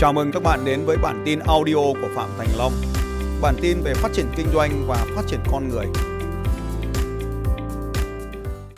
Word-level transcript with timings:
Chào 0.00 0.12
mừng 0.12 0.32
các 0.32 0.42
bạn 0.42 0.64
đến 0.64 0.84
với 0.84 0.96
bản 0.96 1.22
tin 1.24 1.38
audio 1.38 1.74
của 1.74 2.08
Phạm 2.14 2.28
Thành 2.38 2.48
Long. 2.58 2.72
Bản 3.42 3.54
tin 3.60 3.80
về 3.84 3.94
phát 3.94 4.12
triển 4.12 4.26
kinh 4.36 4.46
doanh 4.54 4.84
và 4.88 5.06
phát 5.16 5.22
triển 5.26 5.40
con 5.52 5.68
người. 5.68 5.86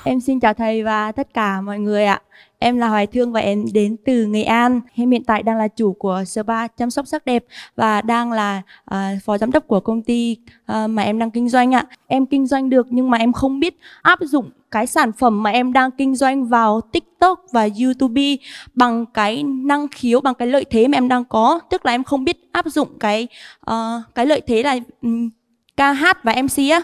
Em 0.05 0.21
xin 0.21 0.41
chào 0.41 0.55
thầy 0.55 0.83
và 0.83 1.13
tất 1.13 1.35
cả 1.35 1.61
mọi 1.61 1.79
người 1.79 2.05
ạ. 2.05 2.21
Em 2.59 2.79
là 2.79 2.89
Hoài 2.89 3.07
Thương 3.07 3.33
và 3.33 3.41
em 3.41 3.65
đến 3.73 3.97
từ 4.05 4.25
Nghệ 4.25 4.43
An. 4.43 4.81
Em 4.95 5.11
hiện 5.11 5.25
tại 5.25 5.43
đang 5.43 5.59
là 5.59 5.69
chủ 5.69 5.93
của 5.93 6.25
spa 6.27 6.67
chăm 6.67 6.91
sóc 6.91 7.07
sắc 7.07 7.25
đẹp 7.25 7.45
và 7.77 8.01
đang 8.01 8.33
là 8.33 8.63
uh, 8.95 8.97
phó 9.25 9.39
giám 9.39 9.53
đốc 9.53 9.67
của 9.69 9.81
công 9.81 10.03
ty 10.03 10.37
uh, 10.73 10.91
mà 10.91 11.03
em 11.03 11.19
đang 11.19 11.31
kinh 11.31 11.49
doanh 11.49 11.75
ạ. 11.75 11.85
Em 12.07 12.27
kinh 12.27 12.47
doanh 12.47 12.71
được 12.71 12.87
nhưng 12.91 13.11
mà 13.11 13.19
em 13.19 13.33
không 13.33 13.61
biết 13.61 13.79
áp 14.03 14.19
dụng 14.23 14.51
cái 14.71 14.87
sản 14.87 15.13
phẩm 15.13 15.43
mà 15.43 15.51
em 15.51 15.73
đang 15.73 15.91
kinh 15.91 16.15
doanh 16.17 16.45
vào 16.45 16.81
TikTok 16.81 17.45
và 17.53 17.69
YouTube 17.83 18.37
bằng 18.75 19.07
cái 19.07 19.43
năng 19.43 19.89
khiếu, 19.89 20.21
bằng 20.21 20.35
cái 20.35 20.49
lợi 20.49 20.65
thế 20.71 20.89
mà 20.89 20.97
em 20.97 21.09
đang 21.09 21.25
có. 21.25 21.61
Tức 21.71 21.87
là 21.87 21.93
em 21.93 22.05
không 22.05 22.25
biết 22.25 22.49
áp 22.53 22.67
dụng 22.67 22.89
cái 23.01 23.29
uh, 23.71 23.75
cái 24.15 24.27
lợi 24.27 24.41
thế 24.47 24.63
là 24.63 24.79
um, 25.03 25.31
ca 25.77 25.93
hát 25.93 26.25
và 26.25 26.35
MC 26.43 26.71
á. 26.71 26.83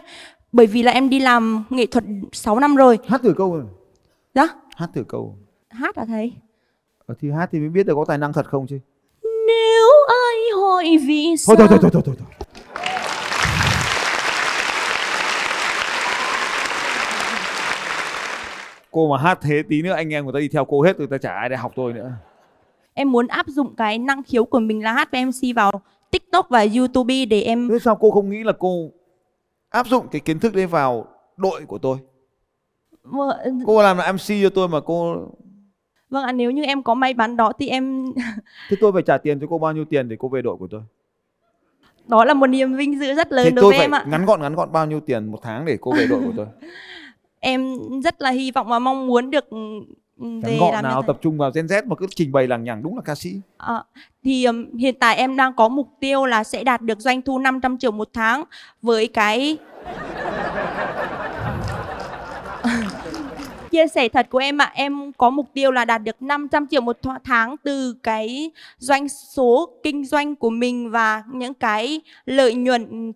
Bởi 0.56 0.66
vì 0.66 0.82
là 0.82 0.92
em 0.92 1.10
đi 1.10 1.18
làm 1.20 1.64
nghệ 1.70 1.86
thuật 1.86 2.04
6 2.32 2.60
năm 2.60 2.76
rồi. 2.76 2.98
Hát 3.08 3.20
thử 3.22 3.34
câu 3.36 3.54
rồi. 3.56 3.64
Đó, 4.34 4.48
Hát 4.76 4.90
thử 4.94 5.04
câu. 5.08 5.36
hát 5.70 5.96
à 5.96 6.04
thầy? 6.08 6.32
Ờ, 7.06 7.14
thì 7.20 7.30
hát 7.30 7.48
thì 7.52 7.58
mới 7.58 7.68
biết 7.68 7.86
được 7.86 7.94
có 7.94 8.04
tài 8.08 8.18
năng 8.18 8.32
thật 8.32 8.46
không 8.46 8.66
chứ. 8.66 8.78
Nếu 9.22 9.90
ai 10.08 10.36
hỏi 10.62 10.98
vì 11.06 11.36
sao 11.38 11.56
thôi 11.56 11.66
thôi 11.70 11.78
thôi 11.82 11.90
thôi 11.92 12.02
thôi. 12.04 12.14
thôi. 12.18 12.26
Cô 18.90 19.08
mà 19.10 19.18
hát 19.22 19.38
thế 19.42 19.62
tí 19.68 19.82
nữa 19.82 19.92
anh 19.92 20.12
em 20.12 20.24
người 20.24 20.32
ta 20.32 20.38
đi 20.40 20.48
theo 20.48 20.64
cô 20.64 20.82
hết 20.82 20.98
rồi 20.98 21.06
ta 21.10 21.18
chả 21.18 21.32
ai 21.34 21.48
để 21.48 21.56
học 21.56 21.72
tôi 21.76 21.92
nữa. 21.92 22.12
em 22.94 23.12
muốn 23.12 23.26
áp 23.26 23.46
dụng 23.48 23.74
cái 23.76 23.98
năng 23.98 24.22
khiếu 24.22 24.44
của 24.44 24.58
mình 24.60 24.84
là 24.84 24.92
hát 24.92 25.08
với 25.12 25.24
MC 25.26 25.56
vào 25.56 25.72
TikTok 26.10 26.46
và 26.50 26.66
YouTube 26.76 27.24
để 27.24 27.40
em 27.42 27.68
Thế 27.68 27.78
sao 27.84 27.96
cô 27.96 28.10
không 28.10 28.30
nghĩ 28.30 28.44
là 28.44 28.52
cô 28.58 28.90
áp 29.70 29.86
dụng 29.86 30.08
cái 30.10 30.20
kiến 30.20 30.38
thức 30.38 30.54
đấy 30.54 30.66
vào 30.66 31.06
đội 31.36 31.64
của 31.66 31.78
tôi? 31.78 31.98
vâng 33.02 33.60
Cô 33.66 33.82
làm 33.82 33.96
là 33.98 34.12
MC 34.12 34.42
cho 34.42 34.50
tôi 34.54 34.68
mà 34.68 34.80
cô 34.86 35.16
vâng 36.10 36.24
ạ 36.24 36.32
nếu 36.32 36.50
như 36.50 36.64
em 36.64 36.82
có 36.82 36.94
may 36.94 37.14
mắn 37.14 37.36
đó 37.36 37.52
thì 37.58 37.68
em 37.68 38.12
thế 38.70 38.76
tôi 38.80 38.92
phải 38.92 39.02
trả 39.02 39.18
tiền 39.18 39.40
cho 39.40 39.46
cô 39.50 39.58
bao 39.58 39.72
nhiêu 39.72 39.84
tiền 39.84 40.08
để 40.08 40.16
cô 40.18 40.28
về 40.28 40.42
đội 40.42 40.56
của 40.56 40.66
tôi? 40.70 40.82
đó 42.06 42.24
là 42.24 42.34
một 42.34 42.46
niềm 42.46 42.76
vinh 42.76 42.98
dự 42.98 43.14
rất 43.14 43.28
Thì 43.30 43.36
lớn 43.36 43.54
đối 43.54 43.62
tôi 43.62 43.70
với 43.70 43.78
phải 43.78 43.84
em 43.84 43.94
ạ 43.94 44.04
ngắn 44.08 44.24
gọn 44.26 44.40
ngắn 44.40 44.54
gọn 44.54 44.72
bao 44.72 44.86
nhiêu 44.86 45.00
tiền 45.00 45.26
một 45.26 45.38
tháng 45.42 45.64
để 45.64 45.78
cô 45.80 45.92
về 45.92 46.06
đội 46.06 46.20
của 46.24 46.32
tôi? 46.36 46.46
em 47.40 47.78
rất 48.04 48.22
là 48.22 48.30
hy 48.30 48.50
vọng 48.50 48.68
và 48.68 48.78
mong 48.78 49.06
muốn 49.06 49.30
được 49.30 49.50
ừ, 49.50 49.58
về 50.16 50.58
gọn 50.58 50.72
làm 50.72 50.84
như 50.84 50.88
nào 50.88 51.02
tập 51.02 51.18
trung 51.22 51.38
vào 51.38 51.50
Gen 51.54 51.66
Z 51.66 51.86
mà 51.86 51.96
cứ 51.96 52.06
trình 52.14 52.32
bày 52.32 52.46
lằng 52.46 52.64
nhằng 52.64 52.82
đúng 52.82 52.96
là 52.96 53.02
ca 53.04 53.14
sĩ. 53.14 53.40
Ờ, 53.56 53.84
thì 54.24 54.44
ừm, 54.44 54.76
hiện 54.76 54.94
tại 55.00 55.16
em 55.16 55.36
đang 55.36 55.52
có 55.56 55.68
mục 55.68 55.88
tiêu 56.00 56.26
là 56.26 56.44
sẽ 56.44 56.64
đạt 56.64 56.82
được 56.82 57.00
doanh 57.00 57.22
thu 57.22 57.38
500 57.38 57.78
triệu 57.78 57.90
một 57.90 58.08
tháng 58.12 58.44
với 58.82 59.08
cái 59.08 59.58
chia 63.70 63.86
sẻ 63.86 64.08
thật 64.08 64.26
của 64.30 64.38
em 64.38 64.58
ạ 64.62 64.72
em 64.74 65.12
có 65.12 65.30
mục 65.30 65.46
tiêu 65.54 65.70
là 65.70 65.84
đạt 65.84 66.02
được 66.02 66.22
500 66.22 66.66
triệu 66.66 66.80
một 66.80 66.98
tháng 67.24 67.56
từ 67.62 67.94
cái 68.02 68.50
doanh 68.78 69.08
số 69.08 69.68
kinh 69.82 70.04
doanh 70.04 70.36
của 70.36 70.50
mình 70.50 70.90
và 70.90 71.22
những 71.32 71.54
cái 71.54 72.00
lợi 72.26 72.54
nhuận 72.54 73.12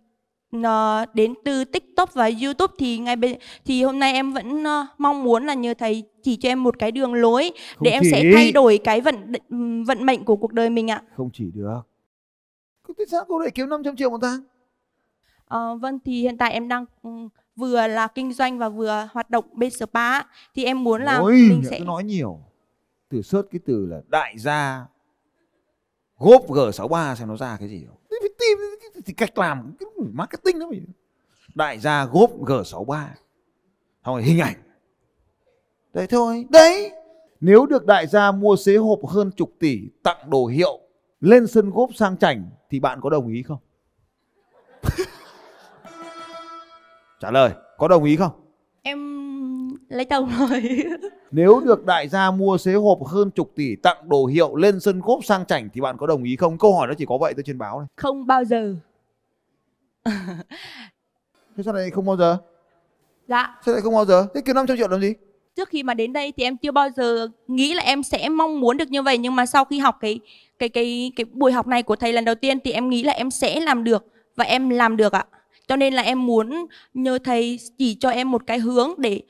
đến 1.15 1.35
từ 1.45 1.65
TikTok 1.65 2.15
và 2.15 2.31
YouTube 2.43 2.75
thì 2.79 2.99
ngay 2.99 3.17
bây 3.17 3.39
thì 3.65 3.83
hôm 3.83 3.99
nay 3.99 4.13
em 4.13 4.33
vẫn 4.33 4.65
ờ, 4.65 4.87
mong 4.99 5.25
muốn 5.25 5.47
là 5.47 5.55
nhờ 5.55 5.75
thầy 5.79 6.03
chỉ 6.23 6.37
cho 6.37 6.49
em 6.49 6.63
một 6.63 6.79
cái 6.79 6.93
đường 6.93 7.15
lối 7.15 7.51
Không 7.75 7.85
để 7.85 7.91
em 7.91 8.03
sẽ 8.11 8.21
chỉ. 8.23 8.33
thay 8.35 8.53
đổi 8.53 8.79
cái 8.85 9.01
vận 9.01 9.33
vận 9.87 10.07
mệnh 10.07 10.25
của 10.25 10.37
cuộc 10.37 10.53
đời 10.53 10.71
mình 10.71 10.91
ạ. 10.91 11.03
Không 11.17 11.31
chỉ 11.33 11.51
được. 11.55 11.81
Thế 12.99 13.05
sao 13.11 13.25
cô 13.29 13.39
lại 13.39 13.51
kiếm 13.51 13.69
500 13.69 13.97
triệu 13.97 14.11
một 14.11 14.19
tháng? 14.23 14.41
Ờ, 15.45 15.77
vâng 15.77 15.99
thì 16.05 16.21
hiện 16.23 16.39
tại 16.39 16.53
em 16.53 16.69
đang 16.69 16.85
vừa 17.57 17.87
là 17.87 18.07
kinh 18.07 18.33
doanh 18.33 18.59
và 18.59 18.69
vừa 18.69 19.09
hoạt 19.13 19.31
động 19.31 19.45
bên 19.53 19.71
spa 19.71 20.21
thì 20.55 20.65
em 20.65 20.85
muốn 20.85 21.03
là 21.03 21.17
Ôi, 21.17 21.33
mình 21.33 21.63
sẽ... 21.71 21.79
nói 21.79 22.05
nhiều. 22.05 22.39
Từ 23.09 23.23
search 23.23 23.51
cái 23.51 23.61
từ 23.67 23.87
là 23.87 24.01
đại 24.09 24.39
gia 24.39 24.87
gốp 26.19 26.47
G63 26.49 27.15
xem 27.15 27.29
nó 27.29 27.37
ra 27.37 27.57
cái 27.61 27.69
gì. 27.69 27.85
Phải 28.11 28.29
tìm 28.39 28.59
thì 29.07 29.13
cách 29.13 29.39
làm 29.39 29.73
marketing 30.13 30.59
đó 30.59 30.67
phải. 30.71 30.81
Đại 31.55 31.79
gia 31.79 32.05
gốp 32.05 32.31
G63. 32.41 33.07
Xong 34.05 34.15
rồi 34.15 34.23
hình 34.23 34.41
ảnh. 34.41 34.55
Đấy 35.93 36.07
thôi. 36.07 36.47
Đấy. 36.51 36.93
Nếu 37.41 37.67
được 37.67 37.87
đại 37.87 38.07
gia 38.07 38.33
mua 38.33 38.57
xế 38.57 38.77
hộp 38.77 39.07
hơn 39.09 39.31
chục 39.37 39.53
tỷ 39.61 39.81
tặng 40.03 40.31
đồ 40.31 40.47
hiệu 40.47 40.81
lên 41.21 41.47
sân 41.47 41.71
gốp 41.71 41.91
sang 41.95 42.17
chảnh 42.17 42.51
thì 42.71 42.81
bạn 42.81 43.01
có 43.01 43.11
đồng 43.11 43.29
ý 43.29 43.43
không? 43.43 43.59
Trả 47.21 47.31
lời, 47.31 47.51
có 47.79 47.89
đồng 47.89 48.05
ý 48.05 48.17
không? 48.17 48.33
em 48.83 48.99
lấy 49.89 50.05
chồng 50.05 50.31
rồi. 50.39 50.63
Nếu 51.31 51.61
được 51.61 51.85
đại 51.85 52.09
gia 52.09 52.31
mua 52.31 52.59
xế 52.59 52.73
hộp 52.73 53.07
hơn 53.07 53.31
chục 53.31 53.53
tỷ 53.57 53.77
tặng 53.77 54.09
đồ 54.09 54.27
hiệu 54.27 54.57
lên 54.57 54.81
sân 54.81 55.01
gốp 55.01 55.25
sang 55.25 55.47
chảnh 55.47 55.69
thì 55.75 55.81
bạn 55.81 55.97
có 55.99 56.07
đồng 56.07 56.23
ý 56.23 56.37
không? 56.37 56.59
Câu 56.59 56.75
hỏi 56.75 56.89
nó 56.89 56.95
chỉ 56.99 57.07
có 57.07 57.19
vậy 57.19 57.35
thôi 57.35 57.43
trên 57.47 57.59
báo 57.59 57.79
này. 57.79 57.89
không 57.97 58.27
bao 58.27 58.45
giờ. 58.45 58.75
Thế 61.57 61.63
sao 61.65 61.75
lại 61.75 61.91
không 61.91 62.07
bao 62.07 62.17
giờ? 62.17 62.39
Dạ, 63.29 63.57
Sao 63.67 63.75
lại 63.75 63.83
không 63.83 63.95
bao 63.95 64.05
giờ? 64.05 64.27
Thế 64.35 64.41
kiếm 64.45 64.57
500 64.57 64.77
triệu 64.77 64.89
làm 64.89 65.01
gì? 65.01 65.15
trước 65.57 65.69
khi 65.69 65.83
mà 65.83 65.95
đến 65.95 66.13
đây 66.13 66.33
thì 66.37 66.45
em 66.45 66.57
chưa 66.57 66.71
bao 66.71 66.89
giờ 66.97 67.29
nghĩ 67.49 67.75
là 67.75 67.83
em 67.83 68.03
sẽ 68.03 68.29
mong 68.29 68.61
muốn 68.61 68.77
được 68.77 68.91
như 68.91 69.03
vậy 69.03 69.19
nhưng 69.19 69.37
mà 69.37 69.47
sau 69.47 69.65
khi 69.65 69.79
học 69.79 69.97
cái 70.01 70.21
cái 70.59 70.69
cái 70.69 71.13
cái 71.17 71.25
buổi 71.33 71.53
học 71.53 71.67
này 71.67 71.83
của 71.83 71.97
thầy 71.97 72.13
lần 72.13 72.25
đầu 72.25 72.35
tiên 72.35 72.61
thì 72.61 72.73
em 72.73 72.91
nghĩ 72.91 73.03
là 73.03 73.13
em 73.13 73.31
sẽ 73.31 73.61
làm 73.61 73.85
được 73.85 74.05
và 74.37 74.45
em 74.45 74.69
làm 74.71 74.97
được 74.97 75.13
ạ. 75.13 75.25
Cho 75.69 75.77
nên 75.77 75.95
là 75.95 76.03
em 76.03 76.27
muốn 76.27 76.67
nhờ 76.95 77.19
thầy 77.25 77.59
chỉ 77.79 77.97
cho 78.01 78.11
em 78.11 78.31
một 78.31 78.43
cái 78.47 78.59
hướng 78.59 78.95
để 78.99 79.21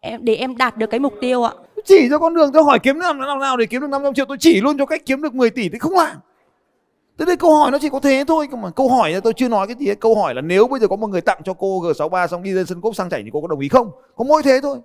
em 0.00 0.24
để 0.24 0.34
em 0.34 0.56
đạt 0.56 0.76
được 0.76 0.90
cái 0.90 1.00
mục 1.00 1.14
tiêu 1.20 1.42
ạ. 1.42 1.52
Chỉ 1.84 2.06
cho 2.10 2.18
con 2.18 2.34
đường 2.34 2.52
tôi 2.52 2.64
hỏi 2.64 2.78
kiếm 2.82 3.00
làm 3.00 3.18
nào 3.18 3.38
nào 3.38 3.56
để 3.56 3.66
kiếm 3.66 3.80
được 3.80 3.90
500 3.90 4.14
triệu 4.14 4.24
tôi 4.24 4.36
chỉ 4.40 4.60
luôn 4.60 4.78
cho 4.78 4.86
cách 4.86 5.02
kiếm 5.06 5.22
được 5.22 5.34
10 5.34 5.50
tỷ 5.50 5.68
thì 5.68 5.78
không 5.78 5.92
làm. 5.92 6.16
Thế 7.18 7.24
đây 7.24 7.36
câu 7.36 7.56
hỏi 7.56 7.70
nó 7.70 7.78
chỉ 7.80 7.88
có 7.88 8.00
thế 8.00 8.24
thôi 8.28 8.48
mà 8.52 8.70
câu 8.70 8.88
hỏi 8.88 9.10
là 9.10 9.20
tôi 9.20 9.32
chưa 9.32 9.48
nói 9.48 9.66
cái 9.66 9.76
gì 9.78 9.86
hết. 9.86 10.00
Câu 10.00 10.14
hỏi 10.14 10.34
là 10.34 10.40
nếu 10.40 10.66
bây 10.66 10.80
giờ 10.80 10.88
có 10.88 10.96
một 10.96 11.06
người 11.06 11.20
tặng 11.20 11.40
cho 11.44 11.54
cô 11.54 11.80
G63 11.80 12.26
xong 12.26 12.42
đi 12.42 12.50
lên 12.50 12.66
sân 12.66 12.80
gốp 12.80 12.94
sang 12.94 13.10
chảnh 13.10 13.24
thì 13.24 13.30
cô 13.32 13.40
có 13.40 13.48
đồng 13.48 13.60
ý 13.60 13.68
không? 13.68 13.90
Có 14.16 14.24
mỗi 14.24 14.42
thế 14.42 14.60
thôi. 14.62 14.78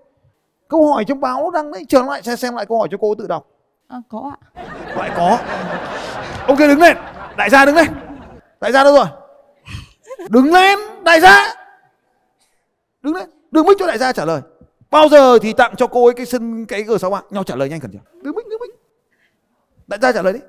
Câu 0.67 0.93
hỏi 0.93 1.05
trong 1.05 1.19
báo 1.19 1.43
nó 1.43 1.51
đăng 1.51 1.71
đấy, 1.71 1.85
trở 1.89 2.01
lại 2.01 2.21
xem 2.21 2.37
xem 2.37 2.55
lại 2.55 2.65
câu 2.65 2.79
hỏi 2.79 2.87
cho 2.91 2.97
cô 3.01 3.15
tự 3.15 3.27
đọc. 3.27 3.47
À, 3.87 3.97
có 4.09 4.31
ạ. 4.41 4.63
lại 4.97 5.11
có. 5.17 5.37
Ông 6.47 6.57
kia 6.57 6.67
đứng 6.67 6.79
lên. 6.79 6.97
Đại 7.37 7.49
gia 7.49 7.65
đứng 7.65 7.75
lên. 7.75 7.87
Đại 8.61 8.71
gia 8.71 8.83
đâu 8.83 8.95
rồi? 8.95 9.05
Đứng 10.29 10.53
lên 10.53 10.79
đại 11.03 11.21
gia. 11.21 11.55
Đứng 13.01 13.15
lên. 13.15 13.29
Đứng 13.51 13.65
mic 13.65 13.77
cho 13.79 13.87
đại 13.87 13.97
gia 13.97 14.13
trả 14.13 14.25
lời. 14.25 14.41
Bao 14.91 15.09
giờ 15.09 15.39
thì 15.39 15.53
tặng 15.53 15.75
cho 15.77 15.87
cô 15.87 16.05
ấy 16.05 16.13
cái 16.13 16.25
sân 16.25 16.65
cái 16.65 16.83
g 16.83 16.91
6 16.99 17.09
bạn 17.09 17.23
nhau 17.29 17.43
trả 17.43 17.55
lời 17.55 17.69
nhanh 17.69 17.79
khẩn 17.79 17.91
chưa 17.91 18.21
đứng 18.21 18.35
mic 18.35 18.47
đứng 18.47 18.59
mic. 18.61 18.79
Đại 19.87 19.99
gia 20.01 20.11
trả 20.11 20.21
lời 20.21 20.33
đi 20.33 20.39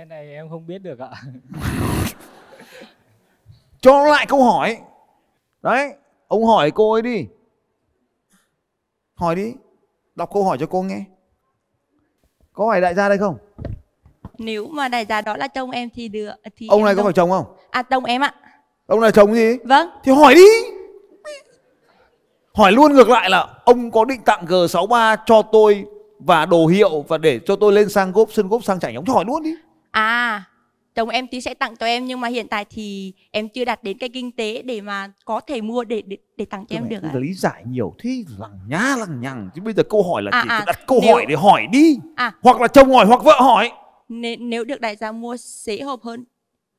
Cái 0.00 0.06
này 0.06 0.34
em 0.34 0.48
không 0.48 0.66
biết 0.66 0.78
được 0.78 0.98
ạ. 0.98 1.10
cho 3.80 4.04
lại 4.04 4.26
câu 4.28 4.44
hỏi. 4.44 4.78
Đấy 5.62 5.92
ông 6.28 6.44
hỏi 6.44 6.70
cô 6.70 6.92
ấy 6.92 7.02
đi. 7.02 7.26
Hỏi 9.14 9.34
đi. 9.34 9.52
Đọc 10.14 10.30
câu 10.32 10.44
hỏi 10.44 10.56
cho 10.60 10.66
cô 10.66 10.82
nghe. 10.82 11.04
Có 12.52 12.68
phải 12.70 12.80
đại 12.80 12.94
gia 12.94 13.08
đây 13.08 13.18
không? 13.18 13.38
Nếu 14.38 14.66
mà 14.66 14.88
đại 14.88 15.06
gia 15.06 15.20
đó 15.20 15.36
là 15.36 15.48
chồng 15.48 15.70
em 15.70 15.88
thì 15.94 16.08
được 16.08 16.30
thì 16.56 16.66
ông 16.70 16.84
này 16.84 16.94
có 16.94 16.96
đồng- 16.96 17.06
phải 17.06 17.12
chồng 17.12 17.30
không? 17.30 17.56
À 17.70 17.82
chồng 17.82 18.04
em 18.04 18.24
ạ. 18.24 18.34
ông 18.86 19.00
này 19.00 19.12
chồng 19.12 19.34
gì? 19.34 19.56
Vâng. 19.64 19.88
thì 20.04 20.12
hỏi 20.12 20.34
đi. 20.34 20.46
Hỏi 22.54 22.72
luôn 22.72 22.92
ngược 22.92 23.08
lại 23.08 23.30
là 23.30 23.46
ông 23.64 23.90
có 23.90 24.04
định 24.04 24.22
tặng 24.22 24.44
G63 24.44 25.16
cho 25.26 25.42
tôi 25.42 25.84
và 26.18 26.46
đồ 26.46 26.66
hiệu 26.66 27.04
và 27.08 27.18
để 27.18 27.40
cho 27.46 27.56
tôi 27.56 27.72
lên 27.72 27.88
sang 27.88 28.12
gốp 28.12 28.28
sân 28.32 28.48
gốp 28.48 28.64
sang 28.64 28.80
chảnh 28.80 28.94
ông 28.94 29.04
hỏi 29.04 29.24
luôn 29.24 29.42
đi 29.42 29.54
À, 29.90 30.44
chồng 30.94 31.08
em 31.08 31.26
thì 31.32 31.40
sẽ 31.40 31.54
tặng 31.54 31.76
cho 31.76 31.86
em 31.86 32.04
nhưng 32.06 32.20
mà 32.20 32.28
hiện 32.28 32.48
tại 32.48 32.64
thì 32.70 33.12
em 33.30 33.48
chưa 33.48 33.64
đạt 33.64 33.82
đến 33.84 33.98
cái 33.98 34.08
kinh 34.08 34.32
tế 34.32 34.62
để 34.62 34.80
mà 34.80 35.12
có 35.24 35.40
thể 35.40 35.60
mua 35.60 35.84
để 35.84 36.02
để, 36.06 36.16
để 36.36 36.44
tặng 36.44 36.66
cho 36.66 36.76
em 36.76 36.88
được 36.88 37.02
ạ. 37.02 37.10
Lý 37.14 37.34
giải 37.34 37.62
nhiều 37.66 37.94
thế 37.98 38.24
lằng 38.38 38.58
nhá 38.68 38.94
lằng 38.98 39.20
nhằng 39.20 39.50
chứ 39.54 39.62
bây 39.62 39.74
giờ 39.74 39.82
câu 39.82 40.02
hỏi 40.12 40.22
là 40.22 40.30
À, 40.32 40.42
chỉ 40.42 40.48
à, 40.50 40.64
đặt 40.66 40.86
câu 40.86 40.98
nếu- 41.02 41.12
hỏi 41.14 41.26
để 41.28 41.34
hỏi 41.36 41.66
đi 41.72 41.98
À. 42.16 42.32
hoặc 42.42 42.60
là 42.60 42.68
chồng 42.68 42.90
hỏi 42.92 43.06
hoặc 43.06 43.24
vợ 43.24 43.40
hỏi 43.40 43.70
Nếu, 44.08 44.36
nếu 44.40 44.64
được 44.64 44.80
đại 44.80 44.96
gia 44.96 45.12
mua 45.12 45.36
xế 45.36 45.80
hộp 45.80 46.02
hơn 46.02 46.24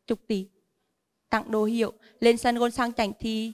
chục 0.08 0.20
tỷ 0.28 0.48
tặng 1.30 1.52
đồ 1.52 1.64
hiệu 1.66 1.94
lên 2.20 2.38
sân 2.38 2.56
gôn 2.58 2.72
sang 2.72 2.94
chảnh 2.94 3.12
thì 3.20 3.52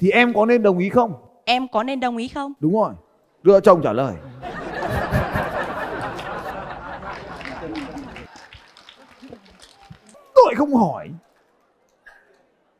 thì 0.00 0.10
em 0.10 0.34
có 0.34 0.46
nên 0.46 0.62
đồng 0.62 0.78
ý 0.78 0.88
không 0.88 1.12
em 1.44 1.68
có 1.68 1.82
nên 1.82 2.00
đồng 2.00 2.16
ý 2.16 2.28
không? 2.28 2.52
đúng 2.60 2.72
rồi 2.72 2.94
đưa 3.42 3.60
chồng 3.60 3.80
trả 3.84 3.92
lời 3.92 4.14
không 10.58 10.74
hỏi. 10.74 11.10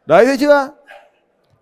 Đấy 0.06 0.26
thấy 0.26 0.36
chưa? 0.38 0.68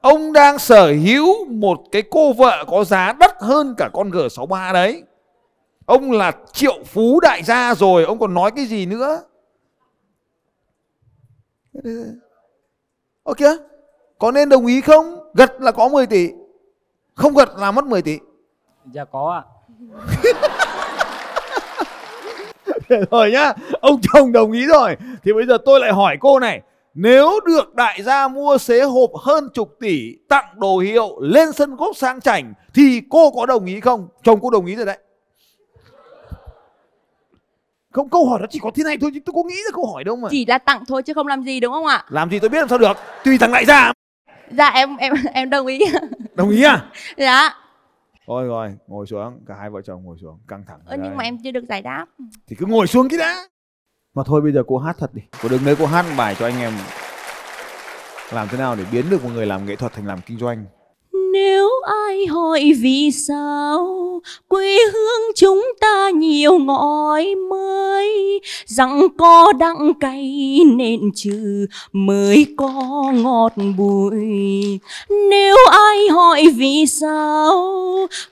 Ông 0.01 0.33
đang 0.33 0.59
sở 0.59 0.93
hữu 0.93 1.45
một 1.45 1.81
cái 1.93 2.03
cô 2.11 2.33
vợ 2.33 2.65
có 2.69 2.85
giá 2.85 3.13
đắt 3.13 3.31
hơn 3.41 3.75
cả 3.79 3.91
con 3.93 4.11
G63 4.11 4.73
đấy. 4.73 5.03
Ông 5.87 6.13
là 6.13 6.33
triệu 6.53 6.85
phú 6.85 7.21
đại 7.21 7.43
gia 7.43 7.75
rồi 7.75 8.05
ông 8.05 8.19
còn 8.19 8.35
nói 8.35 8.51
cái 8.57 8.67
gì 8.67 8.87
nữa? 8.87 9.23
Ok 13.23 13.39
có 14.19 14.31
nên 14.31 14.49
đồng 14.49 14.67
ý 14.67 14.81
không? 14.81 15.31
Gật 15.35 15.61
là 15.61 15.73
có 15.73 15.89
10 15.89 16.07
tỷ 16.07 16.31
không 17.15 17.35
gật 17.35 17.57
là 17.57 17.71
mất 17.71 17.87
10 17.87 18.03
tỷ. 18.03 18.19
Dạ 18.93 19.05
có 19.05 19.31
ạ 19.31 19.43
rồi 23.11 23.31
nhá 23.31 23.53
ông 23.81 24.01
chồng 24.13 24.33
đồng 24.33 24.53
ý 24.53 24.67
rồi. 24.67 24.97
Thì 25.25 25.33
bây 25.33 25.47
giờ 25.47 25.59
tôi 25.65 25.81
lại 25.81 25.93
hỏi 25.93 26.17
cô 26.21 26.39
này 26.41 26.61
nếu 26.95 27.41
được 27.47 27.75
đại 27.75 28.03
gia 28.03 28.29
mua 28.29 28.59
xế 28.59 28.83
hộp 28.83 29.11
hơn 29.21 29.49
chục 29.55 29.77
tỷ 29.81 30.15
tặng 30.29 30.45
đồ 30.55 30.79
hiệu 30.79 31.21
lên 31.21 31.53
sân 31.53 31.77
gốc 31.77 31.97
sang 31.97 32.21
chảnh 32.21 32.55
thì 32.75 33.03
cô 33.11 33.31
có 33.31 33.47
đồng 33.47 33.67
ý 33.67 33.81
không? 33.81 34.09
Chồng 34.23 34.39
cô 34.43 34.51
đồng 34.51 34.67
ý 34.67 34.77
rồi 34.77 34.87
đấy. 34.87 34.99
Không 37.93 38.09
câu 38.09 38.29
hỏi 38.29 38.41
nó 38.41 38.47
chỉ 38.51 38.59
có 38.63 38.71
thế 38.75 38.85
này 38.85 38.97
thôi 39.01 39.11
chứ 39.15 39.21
tôi 39.25 39.33
có 39.37 39.43
nghĩ 39.49 39.55
ra 39.55 39.71
câu 39.75 39.87
hỏi 39.87 40.05
đâu 40.05 40.17
mà. 40.17 40.29
Chỉ 40.31 40.47
là 40.47 40.59
tặng 40.59 40.85
thôi 40.89 41.03
chứ 41.03 41.15
không 41.15 41.27
làm 41.27 41.43
gì 41.43 41.61
đúng 41.61 41.73
không 41.73 41.87
ạ? 41.87 42.05
Làm 42.09 42.31
gì 42.31 42.39
tôi 42.39 42.49
biết 42.49 42.59
làm 42.59 42.69
sao 42.69 42.79
được. 42.79 42.97
Tùy 43.25 43.39
thằng 43.39 43.53
đại 43.53 43.65
gia. 43.65 43.93
Dạ 44.51 44.69
em 44.69 44.97
em 44.97 45.15
em 45.33 45.51
đồng 45.51 45.67
ý. 45.67 45.79
Đồng 46.35 46.51
ý 46.51 46.63
à? 46.63 46.85
Dạ 47.17 47.55
thôi 48.27 48.45
rồi 48.47 48.75
ngồi 48.87 49.07
xuống 49.07 49.41
cả 49.47 49.55
hai 49.61 49.71
vợ 49.71 49.81
chồng 49.83 50.05
ngồi 50.05 50.17
xuống 50.21 50.39
căng 50.49 50.65
thẳng 50.69 50.81
Ơ, 50.87 50.97
nhưng 51.03 51.17
mà 51.17 51.25
em 51.25 51.39
chưa 51.45 51.51
được 51.51 51.65
giải 51.69 51.83
đáp. 51.83 52.07
Thì 52.47 52.57
cứ 52.59 52.67
ngồi 52.67 52.87
xuống 52.87 53.09
cái 53.09 53.19
đã. 53.19 53.49
Mà 54.15 54.23
thôi 54.27 54.41
bây 54.41 54.53
giờ 54.53 54.63
cô 54.67 54.79
hát 54.79 54.97
thật 54.99 55.15
đi. 55.15 55.23
Cô 55.43 55.49
đừng 55.49 55.65
lấy 55.67 55.77
cô 55.77 55.87
hát 55.87 56.03
một 56.03 56.15
bài 56.19 56.37
cho 56.39 56.47
anh 56.47 56.61
em. 56.61 56.73
Làm 58.33 58.49
thế 58.51 58.59
nào 58.59 58.77
để 58.77 58.85
biến 58.93 59.11
được 59.11 59.25
một 59.25 59.31
người 59.35 59.47
làm 59.47 59.67
nghệ 59.67 59.77
thuật 59.77 59.93
thành 59.93 60.07
làm 60.07 60.19
kinh 60.27 60.39
doanh? 60.39 60.65
Nếu 61.33 61.66
ai 61.87 62.27
hỏi 62.27 62.73
vì 62.81 63.11
sao? 63.11 63.87
Quê 64.49 64.79
hương 64.93 65.33
chúng 65.37 65.65
ta 65.81 66.11
nhiều 66.11 66.59
ngói 66.59 67.35
mới. 67.35 68.41
Rằng 68.65 69.07
có 69.19 69.53
đắng 69.59 69.93
cay 70.01 70.61
nên 70.77 71.01
trừ 71.15 71.67
mới 71.93 72.47
có 72.57 72.73
ngọt 73.15 73.53
bùi. 73.79 74.81
Nếu 75.31 75.57
ai 75.71 76.09
hỏi 76.09 76.45
vì 76.57 76.87
sao? 76.87 77.53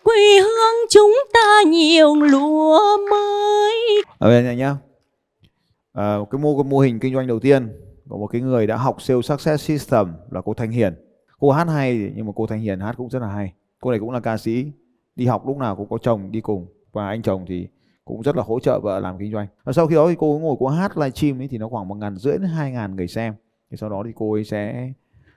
Quê 0.02 0.40
hương 0.40 0.88
chúng 0.90 1.14
ta 1.32 1.62
nhiều 1.66 2.14
lúa 2.14 2.80
mới. 3.10 4.02
Ở 4.18 4.28
bên 4.28 4.44
này 4.44 4.56
nhá. 4.56 4.76
À, 5.92 6.16
cái 6.30 6.40
mô 6.40 6.56
cái 6.56 6.64
mô 6.70 6.78
hình 6.78 6.98
kinh 7.00 7.14
doanh 7.14 7.26
đầu 7.26 7.40
tiên 7.40 7.68
của 8.08 8.18
một 8.18 8.26
cái 8.26 8.40
người 8.40 8.66
đã 8.66 8.76
học 8.76 9.02
sales 9.02 9.26
success 9.26 9.64
system 9.64 10.06
là 10.30 10.40
cô 10.44 10.54
Thanh 10.54 10.70
Hiền 10.70 10.94
cô 11.38 11.50
hát 11.50 11.68
hay 11.68 12.12
nhưng 12.16 12.26
mà 12.26 12.32
cô 12.36 12.46
Thanh 12.46 12.60
Hiền 12.60 12.80
hát 12.80 12.94
cũng 12.96 13.08
rất 13.10 13.18
là 13.18 13.28
hay. 13.28 13.52
Cô 13.80 13.90
này 13.90 14.00
cũng 14.00 14.10
là 14.10 14.20
ca 14.20 14.36
sĩ 14.36 14.72
đi 15.16 15.26
học 15.26 15.46
lúc 15.46 15.56
nào 15.56 15.76
cũng 15.76 15.88
có 15.88 15.98
chồng 15.98 16.32
đi 16.32 16.40
cùng. 16.40 16.66
Và 16.92 17.08
anh 17.08 17.22
chồng 17.22 17.44
thì 17.48 17.68
cũng 18.04 18.22
rất 18.22 18.36
là 18.36 18.42
hỗ 18.42 18.60
trợ 18.60 18.80
vợ 18.80 19.00
làm 19.00 19.18
kinh 19.18 19.32
doanh. 19.32 19.46
Và 19.64 19.72
sau 19.72 19.86
khi 19.86 19.94
đó 19.94 20.08
thì 20.08 20.14
cô 20.18 20.38
ngồi 20.38 20.56
cô 20.58 20.66
hát 20.66 20.96
livestream 20.96 21.40
ấy 21.40 21.48
thì 21.48 21.58
nó 21.58 21.68
khoảng 21.68 21.88
một 21.88 21.94
ngàn 21.94 22.16
rưỡi 22.16 22.32
đến 22.32 22.48
hai 22.48 22.72
ngàn 22.72 22.96
người 22.96 23.08
xem. 23.08 23.34
Thì 23.70 23.76
sau 23.76 23.90
đó 23.90 24.02
thì 24.06 24.12
cô 24.14 24.32
ấy 24.32 24.44
sẽ 24.44 24.92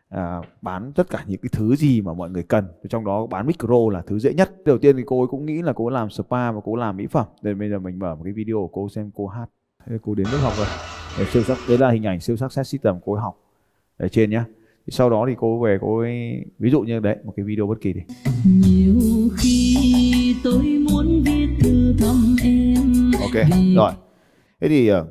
à, 0.09 0.41
bán 0.61 0.93
tất 0.93 1.09
cả 1.09 1.23
những 1.27 1.41
cái 1.41 1.49
thứ 1.51 1.75
gì 1.75 2.01
mà 2.01 2.13
mọi 2.13 2.29
người 2.29 2.43
cần. 2.43 2.67
Trong 2.89 3.05
đó 3.05 3.27
bán 3.27 3.47
micro 3.47 3.89
là 3.91 4.01
thứ 4.01 4.19
dễ 4.19 4.33
nhất. 4.33 4.51
Đầu 4.65 4.77
tiên 4.77 4.97
thì 4.97 5.03
cô 5.05 5.21
ấy 5.21 5.27
cũng 5.27 5.45
nghĩ 5.45 5.61
là 5.61 5.73
cô 5.73 5.89
làm 5.89 6.09
spa 6.09 6.51
và 6.51 6.61
cô 6.63 6.75
làm 6.75 6.97
mỹ 6.97 7.07
phẩm. 7.07 7.25
Nên 7.41 7.59
bây 7.59 7.69
giờ 7.69 7.79
mình 7.79 7.99
mở 7.99 8.15
một 8.15 8.21
cái 8.23 8.33
video 8.33 8.55
của 8.55 8.67
cô 8.67 8.89
xem 8.89 9.11
cô 9.15 9.27
hát. 9.27 9.45
Thế 9.85 9.97
cô 10.01 10.15
đến 10.15 10.27
lớp 10.31 10.37
học 10.41 10.53
rồi. 10.57 10.67
Để 11.19 11.25
siêu 11.25 11.43
sắc 11.43 11.57
đấy 11.69 11.77
là 11.77 11.89
hình 11.89 12.05
ảnh 12.05 12.19
siêu 12.19 12.37
sắc 12.37 12.51
set 12.53 12.67
system 12.67 12.95
cô 13.05 13.13
ấy 13.13 13.21
học. 13.21 13.37
Ở 13.97 14.07
trên 14.07 14.29
nhá 14.29 14.45
thì 14.87 14.91
sau 14.91 15.09
đó 15.09 15.25
thì 15.27 15.33
cô 15.39 15.59
về 15.59 15.77
cô 15.81 15.99
ấy 15.99 16.45
ví 16.59 16.69
dụ 16.69 16.81
như 16.81 16.99
đấy 16.99 17.17
một 17.23 17.33
cái 17.35 17.45
video 17.45 17.67
bất 17.67 17.81
kỳ 17.81 17.93
đi. 17.93 18.01
Nhiều 18.45 19.29
khi 19.37 20.35
tôi 20.43 20.63
muốn 20.63 21.23
viết 21.25 21.47
thư 21.61 21.93
thăm 21.99 22.35
em. 22.43 23.11
Ok 23.21 23.49
rồi. 23.75 23.91
Thế 24.61 24.67
thì 24.67 24.87
ờ, 24.87 25.07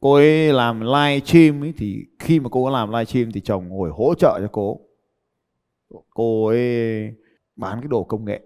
cô 0.00 0.14
ấy 0.14 0.52
làm 0.52 0.80
live 0.80 1.20
stream 1.24 1.64
ấy 1.64 1.72
thì 1.76 2.04
khi 2.18 2.40
mà 2.40 2.48
cô 2.48 2.64
có 2.64 2.70
làm 2.70 2.90
live 2.90 3.04
stream 3.04 3.32
thì 3.32 3.40
chồng 3.40 3.68
ngồi 3.68 3.90
hỗ 3.92 4.14
trợ 4.14 4.38
cho 4.40 4.48
cô. 4.52 4.80
Cô 6.14 6.46
ấy 6.46 7.14
bán 7.56 7.80
cái 7.80 7.88
đồ 7.88 8.04
công 8.04 8.24
nghệ. 8.24 8.40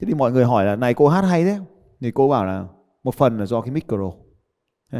Thế 0.00 0.06
thì 0.06 0.14
mọi 0.14 0.32
người 0.32 0.44
hỏi 0.44 0.64
là 0.64 0.76
này 0.76 0.94
cô 0.94 1.08
hát 1.08 1.22
hay 1.22 1.44
thế? 1.44 1.58
Thì 2.00 2.10
cô 2.10 2.28
bảo 2.28 2.44
là 2.44 2.64
một 3.04 3.14
phần 3.14 3.38
là 3.38 3.46
do 3.46 3.60
cái 3.60 3.70
micro. 3.70 4.12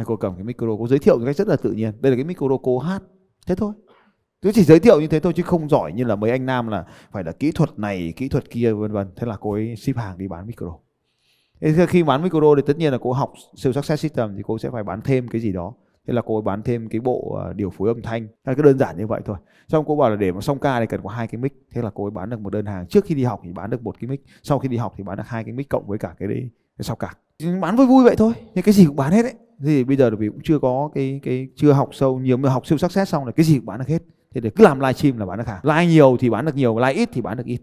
Cô 0.05 0.15
cầm 0.15 0.35
cái 0.35 0.43
micro 0.43 0.67
cô 0.79 0.87
giới 0.87 0.99
thiệu 0.99 1.17
một 1.17 1.25
cách 1.25 1.35
rất 1.35 1.47
là 1.47 1.55
tự 1.55 1.71
nhiên. 1.71 1.91
Đây 1.99 2.11
là 2.11 2.15
cái 2.15 2.25
micro 2.25 2.57
cô 2.63 2.79
hát. 2.79 3.03
Thế 3.47 3.55
thôi 3.55 3.73
tôi 4.41 4.53
chỉ 4.53 4.63
giới 4.63 4.79
thiệu 4.79 5.01
như 5.01 5.07
thế 5.07 5.19
thôi 5.19 5.33
chứ 5.35 5.43
không 5.43 5.69
giỏi 5.69 5.93
như 5.93 6.03
là 6.03 6.15
mấy 6.15 6.31
anh 6.31 6.45
nam 6.45 6.67
là 6.67 6.85
phải 7.11 7.23
là 7.23 7.31
kỹ 7.31 7.51
thuật 7.51 7.79
này, 7.79 8.13
kỹ 8.15 8.29
thuật 8.29 8.49
kia, 8.49 8.71
vân 8.71 8.91
vân. 8.91 9.07
Thế 9.15 9.27
là 9.27 9.37
cô 9.39 9.51
ấy 9.51 9.75
ship 9.75 9.97
hàng 9.97 10.17
đi 10.17 10.27
bán 10.27 10.47
micro. 10.47 10.77
Thế 11.61 11.85
khi 11.89 12.03
bán 12.03 12.23
micro 12.23 12.55
thì 12.55 12.61
tất 12.65 12.77
nhiên 12.77 12.91
là 12.91 12.97
cô 13.01 13.13
học 13.13 13.33
siêu 13.55 13.73
success 13.73 14.01
system 14.01 14.35
thì 14.35 14.41
cô 14.45 14.57
sẽ 14.57 14.69
phải 14.69 14.83
bán 14.83 15.01
thêm 15.01 15.27
cái 15.27 15.41
gì 15.41 15.51
đó. 15.51 15.73
Thế 16.07 16.13
là 16.13 16.21
cô 16.25 16.37
ấy 16.37 16.41
bán 16.41 16.63
thêm 16.63 16.89
cái 16.89 17.01
bộ 17.01 17.35
ờ, 17.43 17.53
điều 17.53 17.69
phối 17.69 17.87
âm 17.87 18.01
thanh. 18.01 18.27
Hay 18.45 18.55
cái 18.55 18.63
đơn 18.63 18.77
giản 18.77 18.97
như 18.97 19.07
vậy 19.07 19.21
thôi. 19.25 19.37
Xong 19.67 19.85
cô 19.87 19.95
bảo 19.95 20.09
là 20.09 20.15
để 20.15 20.31
mà 20.31 20.41
xong 20.41 20.59
ca 20.59 20.79
thì 20.79 20.85
cần 20.85 21.01
có 21.03 21.09
hai 21.09 21.27
cái 21.27 21.41
mic. 21.41 21.53
Thế 21.71 21.81
là 21.81 21.89
cô 21.93 22.05
ấy 22.05 22.11
bán 22.11 22.29
được 22.29 22.39
một 22.39 22.49
đơn 22.49 22.65
hàng. 22.65 22.87
Trước 22.87 23.05
khi 23.05 23.15
đi 23.15 23.23
học 23.23 23.41
thì 23.43 23.53
bán 23.53 23.69
được 23.69 23.81
một 23.81 23.95
cái 23.99 24.07
mic. 24.07 24.23
Sau 24.43 24.59
khi 24.59 24.67
đi 24.67 24.77
học 24.77 24.93
thì 24.97 25.03
bán 25.03 25.17
được 25.17 25.23
hai 25.27 25.43
cái 25.43 25.53
mic 25.53 25.69
cộng 25.69 25.87
với 25.87 25.97
cả 25.97 26.15
cái 26.19 26.29
đấy, 26.29 26.49
cái 26.77 26.83
sau 26.83 26.95
cả 26.95 27.13
ừ, 27.43 27.59
bán 27.61 27.75
vui 27.75 27.87
vui 27.87 28.03
vậy 28.03 28.15
thôi. 28.17 28.33
Nhưng 28.55 28.63
cái 28.63 28.73
gì 28.73 28.85
cũng 28.85 28.95
bán 28.95 29.11
hết 29.11 29.23
đấy 29.23 29.33
thì 29.65 29.83
bây 29.83 29.97
giờ 29.97 30.09
vì 30.19 30.27
cũng 30.27 30.39
chưa 30.43 30.59
có 30.59 30.89
cái 30.93 31.19
cái, 31.23 31.47
chưa 31.55 31.71
học 31.71 31.89
sâu, 31.91 32.19
nhiều 32.19 32.37
mà 32.37 32.49
học 32.49 32.67
siêu 32.67 32.77
success 32.77 33.11
xong 33.11 33.25
là 33.25 33.31
cái 33.31 33.43
gì 33.43 33.55
cũng 33.55 33.65
bán 33.65 33.79
được 33.79 33.87
hết 33.87 33.99
thế 34.33 34.41
để 34.41 34.49
cứ 34.49 34.63
làm 34.63 34.79
live 34.79 34.93
stream 34.93 35.17
là 35.17 35.25
bán 35.25 35.37
được 35.37 35.47
hàng 35.47 35.59
like 35.63 35.85
nhiều 35.85 36.17
thì 36.19 36.29
bán 36.29 36.45
được 36.45 36.55
nhiều, 36.55 36.79
like 36.79 36.93
ít 36.93 37.09
thì 37.13 37.21
bán 37.21 37.37
được 37.37 37.45
ít. 37.45 37.61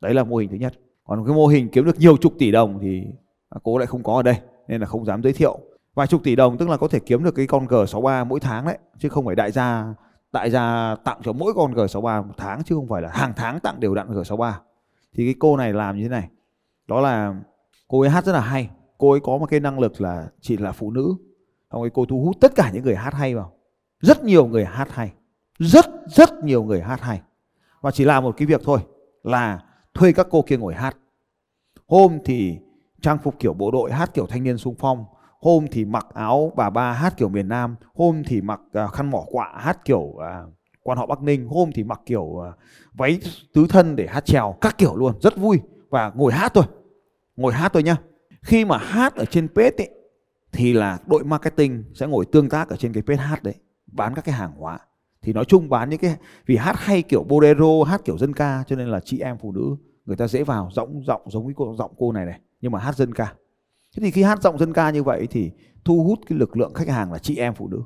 Đấy 0.00 0.14
là 0.14 0.24
mô 0.24 0.36
hình 0.36 0.50
thứ 0.50 0.56
nhất. 0.56 0.72
Còn 1.04 1.24
cái 1.26 1.34
mô 1.34 1.46
hình 1.46 1.68
kiếm 1.68 1.84
được 1.84 1.98
nhiều 1.98 2.16
chục 2.16 2.32
tỷ 2.38 2.50
đồng 2.50 2.78
thì 2.82 3.04
cô 3.62 3.78
lại 3.78 3.86
không 3.86 4.02
có 4.02 4.14
ở 4.14 4.22
đây, 4.22 4.36
nên 4.68 4.80
là 4.80 4.86
không 4.86 5.04
dám 5.04 5.22
giới 5.22 5.32
thiệu. 5.32 5.58
Vài 5.94 6.06
chục 6.06 6.20
tỷ 6.24 6.36
đồng 6.36 6.58
tức 6.58 6.68
là 6.68 6.76
có 6.76 6.88
thể 6.88 6.98
kiếm 6.98 7.24
được 7.24 7.34
cái 7.34 7.46
con 7.46 7.66
G63 7.66 8.26
mỗi 8.26 8.40
tháng 8.40 8.66
đấy, 8.66 8.78
chứ 8.98 9.08
không 9.08 9.26
phải 9.26 9.34
đại 9.34 9.50
gia 9.50 9.94
đại 10.32 10.50
gia 10.50 10.96
tặng 11.04 11.20
cho 11.22 11.32
mỗi 11.32 11.54
con 11.54 11.74
G63 11.74 12.26
một 12.26 12.34
tháng, 12.36 12.62
chứ 12.64 12.74
không 12.74 12.88
phải 12.88 13.02
là 13.02 13.08
hàng 13.12 13.32
tháng 13.36 13.60
tặng 13.60 13.80
đều 13.80 13.94
đặn 13.94 14.08
G63. 14.08 14.52
Thì 15.14 15.24
cái 15.24 15.34
cô 15.38 15.56
này 15.56 15.72
làm 15.72 15.96
như 15.96 16.02
thế 16.02 16.08
này. 16.08 16.28
Đó 16.88 17.00
là 17.00 17.34
cô 17.88 18.00
ấy 18.00 18.10
hát 18.10 18.24
rất 18.24 18.32
là 18.32 18.40
hay. 18.40 18.70
Cô 18.98 19.10
ấy 19.10 19.20
có 19.20 19.38
một 19.38 19.46
cái 19.46 19.60
năng 19.60 19.78
lực 19.78 20.00
là 20.00 20.28
chỉ 20.40 20.56
là 20.56 20.72
phụ 20.72 20.90
nữ. 20.90 21.14
Xong 21.72 21.80
rồi 21.80 21.90
cô 21.94 22.04
thu 22.04 22.24
hút 22.24 22.36
tất 22.40 22.54
cả 22.54 22.70
những 22.74 22.84
người 22.84 22.96
hát 22.96 23.14
hay 23.14 23.34
vào. 23.34 23.52
Rất 24.00 24.24
nhiều 24.24 24.46
người 24.46 24.64
hát 24.64 24.88
hay 24.92 25.12
rất 25.58 25.86
rất 26.06 26.44
nhiều 26.44 26.62
người 26.62 26.80
hát 26.80 27.00
hay. 27.00 27.20
Và 27.80 27.90
chỉ 27.90 28.04
làm 28.04 28.24
một 28.24 28.36
cái 28.36 28.46
việc 28.46 28.60
thôi, 28.64 28.78
là 29.22 29.60
thuê 29.94 30.12
các 30.12 30.26
cô 30.30 30.42
kia 30.42 30.56
ngồi 30.56 30.74
hát. 30.74 30.96
Hôm 31.86 32.18
thì 32.24 32.58
trang 33.00 33.18
phục 33.18 33.34
kiểu 33.38 33.54
bộ 33.54 33.70
đội 33.70 33.92
hát 33.92 34.14
kiểu 34.14 34.26
thanh 34.26 34.44
niên 34.44 34.58
sung 34.58 34.74
phong, 34.78 35.04
hôm 35.40 35.66
thì 35.72 35.84
mặc 35.84 36.06
áo 36.14 36.52
bà 36.56 36.70
ba 36.70 36.92
hát 36.92 37.16
kiểu 37.16 37.28
miền 37.28 37.48
Nam, 37.48 37.76
hôm 37.94 38.22
thì 38.26 38.40
mặc 38.40 38.60
à, 38.72 38.86
khăn 38.86 39.10
mỏ 39.10 39.24
quạ 39.26 39.52
hát 39.56 39.84
kiểu 39.84 40.14
à, 40.20 40.42
quan 40.82 40.98
họ 40.98 41.06
Bắc 41.06 41.22
Ninh, 41.22 41.48
hôm 41.48 41.70
thì 41.74 41.84
mặc 41.84 42.00
kiểu 42.06 42.44
à, 42.44 42.52
váy 42.92 43.20
tứ 43.54 43.66
thân 43.68 43.96
để 43.96 44.06
hát 44.06 44.24
trèo 44.26 44.54
các 44.60 44.78
kiểu 44.78 44.96
luôn, 44.96 45.14
rất 45.20 45.36
vui. 45.36 45.60
Và 45.90 46.12
ngồi 46.14 46.32
hát 46.32 46.54
thôi, 46.54 46.64
ngồi 47.36 47.52
hát 47.52 47.72
thôi 47.72 47.82
nhá. 47.82 47.96
Khi 48.42 48.64
mà 48.64 48.78
hát 48.78 49.14
ở 49.14 49.24
trên 49.24 49.48
page 49.54 49.76
ấy, 49.78 49.90
thì 50.52 50.72
là 50.72 50.98
đội 51.06 51.24
marketing 51.24 51.84
sẽ 51.94 52.06
ngồi 52.06 52.26
tương 52.32 52.48
tác 52.48 52.68
ở 52.68 52.76
trên 52.76 52.92
cái 52.92 53.02
page 53.02 53.22
hát 53.22 53.42
đấy, 53.42 53.54
bán 53.86 54.14
các 54.14 54.24
cái 54.24 54.34
hàng 54.34 54.52
hóa 54.58 54.78
thì 55.22 55.32
nói 55.32 55.44
chung 55.44 55.68
bán 55.68 55.90
những 55.90 55.98
cái, 55.98 56.16
vì 56.46 56.56
hát 56.56 56.76
hay 56.78 57.02
kiểu 57.02 57.22
bolero, 57.22 57.82
hát 57.86 58.00
kiểu 58.04 58.18
dân 58.18 58.32
ca, 58.32 58.64
cho 58.66 58.76
nên 58.76 58.88
là 58.88 59.00
chị 59.00 59.20
em 59.20 59.38
phụ 59.38 59.52
nữ, 59.52 59.76
người 60.06 60.16
ta 60.16 60.28
dễ 60.28 60.42
vào, 60.42 60.70
giọng 60.72 61.02
giọng 61.04 61.22
giống 61.26 61.44
với 61.44 61.54
cô, 61.56 61.74
giọng 61.78 61.92
cô 61.98 62.12
này 62.12 62.26
này, 62.26 62.40
nhưng 62.60 62.72
mà 62.72 62.78
hát 62.78 62.96
dân 62.96 63.14
ca. 63.14 63.34
Thế 63.96 64.00
thì 64.02 64.10
khi 64.10 64.22
hát 64.22 64.42
giọng 64.42 64.58
dân 64.58 64.72
ca 64.72 64.90
như 64.90 65.02
vậy 65.02 65.26
thì 65.30 65.50
thu 65.84 66.04
hút 66.04 66.18
cái 66.26 66.38
lực 66.38 66.56
lượng 66.56 66.74
khách 66.74 66.88
hàng 66.88 67.12
là 67.12 67.18
chị 67.18 67.36
em 67.36 67.54
phụ 67.54 67.68
nữ. 67.68 67.82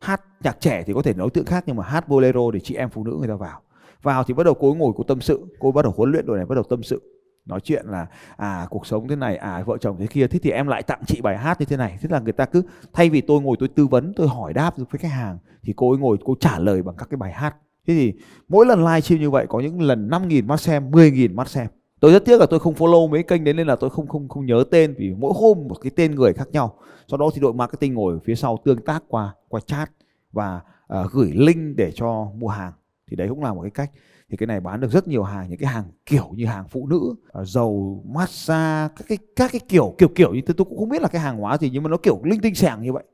Hát 0.00 0.22
nhạc 0.42 0.60
trẻ 0.60 0.82
thì 0.86 0.92
có 0.92 1.02
thể 1.02 1.12
đối 1.12 1.30
tượng 1.30 1.44
khác, 1.44 1.64
nhưng 1.66 1.76
mà 1.76 1.84
hát 1.84 2.08
bolero 2.08 2.40
thì 2.52 2.60
chị 2.60 2.74
em 2.74 2.90
phụ 2.90 3.04
nữ 3.04 3.16
người 3.18 3.28
ta 3.28 3.34
vào. 3.34 3.60
Vào 4.02 4.24
thì 4.24 4.34
bắt 4.34 4.44
đầu 4.44 4.54
cô 4.54 4.74
ngồi 4.74 4.92
cô 4.96 5.04
tâm 5.04 5.20
sự, 5.20 5.46
cô 5.58 5.72
bắt 5.72 5.82
đầu 5.82 5.92
huấn 5.96 6.12
luyện 6.12 6.26
đội 6.26 6.36
này, 6.36 6.46
bắt 6.46 6.54
đầu 6.54 6.64
tâm 6.64 6.82
sự 6.82 7.15
nói 7.46 7.60
chuyện 7.60 7.86
là 7.86 8.06
à 8.36 8.66
cuộc 8.70 8.86
sống 8.86 9.08
thế 9.08 9.16
này 9.16 9.36
à 9.36 9.62
vợ 9.66 9.76
chồng 9.80 9.96
thế 9.98 10.06
kia 10.06 10.26
thế 10.26 10.38
thì 10.42 10.50
em 10.50 10.66
lại 10.66 10.82
tặng 10.82 11.00
chị 11.06 11.20
bài 11.20 11.38
hát 11.38 11.60
như 11.60 11.66
thế 11.66 11.76
này. 11.76 11.98
Thế 12.00 12.08
là 12.10 12.20
người 12.20 12.32
ta 12.32 12.44
cứ 12.44 12.62
thay 12.92 13.10
vì 13.10 13.20
tôi 13.20 13.40
ngồi 13.40 13.56
tôi 13.60 13.68
tư 13.68 13.86
vấn 13.86 14.12
tôi 14.16 14.28
hỏi 14.28 14.52
đáp 14.52 14.76
với 14.76 14.86
khách 14.90 15.10
hàng 15.10 15.38
thì 15.62 15.72
cô 15.76 15.90
ấy 15.90 15.98
ngồi 15.98 16.16
cô 16.24 16.34
trả 16.40 16.58
lời 16.58 16.82
bằng 16.82 16.94
các 16.98 17.10
cái 17.10 17.16
bài 17.16 17.32
hát. 17.32 17.56
Thế 17.86 17.94
thì 17.94 18.12
mỗi 18.48 18.66
lần 18.66 18.78
live 18.78 19.00
stream 19.00 19.20
như 19.20 19.30
vậy 19.30 19.46
có 19.48 19.60
những 19.60 19.80
lần 19.80 20.08
5.000 20.08 20.46
mắt 20.46 20.60
xem 20.60 20.90
10.000 20.90 21.34
mắt 21.34 21.48
xem. 21.48 21.66
Tôi 22.00 22.12
rất 22.12 22.24
tiếc 22.24 22.40
là 22.40 22.46
tôi 22.46 22.60
không 22.60 22.74
follow 22.74 23.10
mấy 23.10 23.22
kênh 23.22 23.44
đấy 23.44 23.54
nên 23.54 23.66
là 23.66 23.76
tôi 23.76 23.90
không 23.90 24.06
không 24.06 24.28
không 24.28 24.46
nhớ 24.46 24.64
tên 24.70 24.94
vì 24.98 25.14
mỗi 25.18 25.32
hôm 25.34 25.68
một 25.68 25.76
cái 25.82 25.92
tên 25.96 26.14
người 26.14 26.32
khác 26.32 26.48
nhau. 26.52 26.78
Sau 27.08 27.18
đó 27.18 27.30
thì 27.34 27.40
đội 27.40 27.52
marketing 27.52 27.94
ngồi 27.94 28.14
ở 28.14 28.18
phía 28.24 28.34
sau 28.34 28.58
tương 28.64 28.84
tác 28.84 29.02
qua 29.08 29.34
qua 29.48 29.60
chat 29.66 29.90
và 30.32 30.60
uh, 31.00 31.12
gửi 31.12 31.32
link 31.34 31.76
để 31.76 31.92
cho 31.94 32.30
mua 32.34 32.48
hàng. 32.48 32.72
Thì 33.10 33.16
đấy 33.16 33.28
cũng 33.28 33.42
là 33.42 33.54
một 33.54 33.62
cái 33.62 33.70
cách 33.70 33.90
thì 34.30 34.36
cái 34.36 34.46
này 34.46 34.60
bán 34.60 34.80
được 34.80 34.90
rất 34.90 35.08
nhiều 35.08 35.22
hàng 35.22 35.48
những 35.48 35.58
cái 35.58 35.68
hàng 35.68 35.84
kiểu 36.06 36.30
như 36.34 36.46
hàng 36.46 36.68
phụ 36.68 36.86
nữ 36.86 37.14
ờ, 37.28 37.44
dầu 37.44 38.02
massage 38.08 38.94
các 38.96 39.04
cái 39.08 39.18
các 39.36 39.52
cái 39.52 39.60
kiểu 39.68 39.94
kiểu 39.98 40.08
kiểu 40.08 40.34
như 40.34 40.40
thế. 40.46 40.54
Tôi 40.56 40.64
cũng 40.64 40.78
không 40.78 40.88
biết 40.88 41.02
là 41.02 41.08
cái 41.08 41.20
hàng 41.20 41.38
hóa 41.38 41.58
gì 41.58 41.70
nhưng 41.72 41.82
mà 41.82 41.90
nó 41.90 41.96
kiểu 41.96 42.20
linh 42.24 42.40
tinh 42.40 42.54
sàng 42.54 42.82
như 42.82 42.92
vậy. 42.92 43.04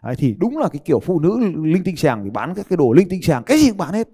À, 0.00 0.14
thì 0.18 0.36
đúng 0.38 0.58
là 0.58 0.68
cái 0.68 0.80
kiểu 0.84 1.00
phụ 1.00 1.20
nữ 1.20 1.38
linh 1.64 1.84
tinh 1.84 1.96
sàng 1.96 2.24
thì 2.24 2.30
bán 2.30 2.54
các 2.54 2.66
cái 2.68 2.76
đồ 2.76 2.92
linh 2.92 3.08
tinh 3.08 3.22
sàng 3.22 3.42
cái 3.42 3.58
gì 3.58 3.68
cũng 3.68 3.78
bán 3.78 3.94
hết. 3.94 4.08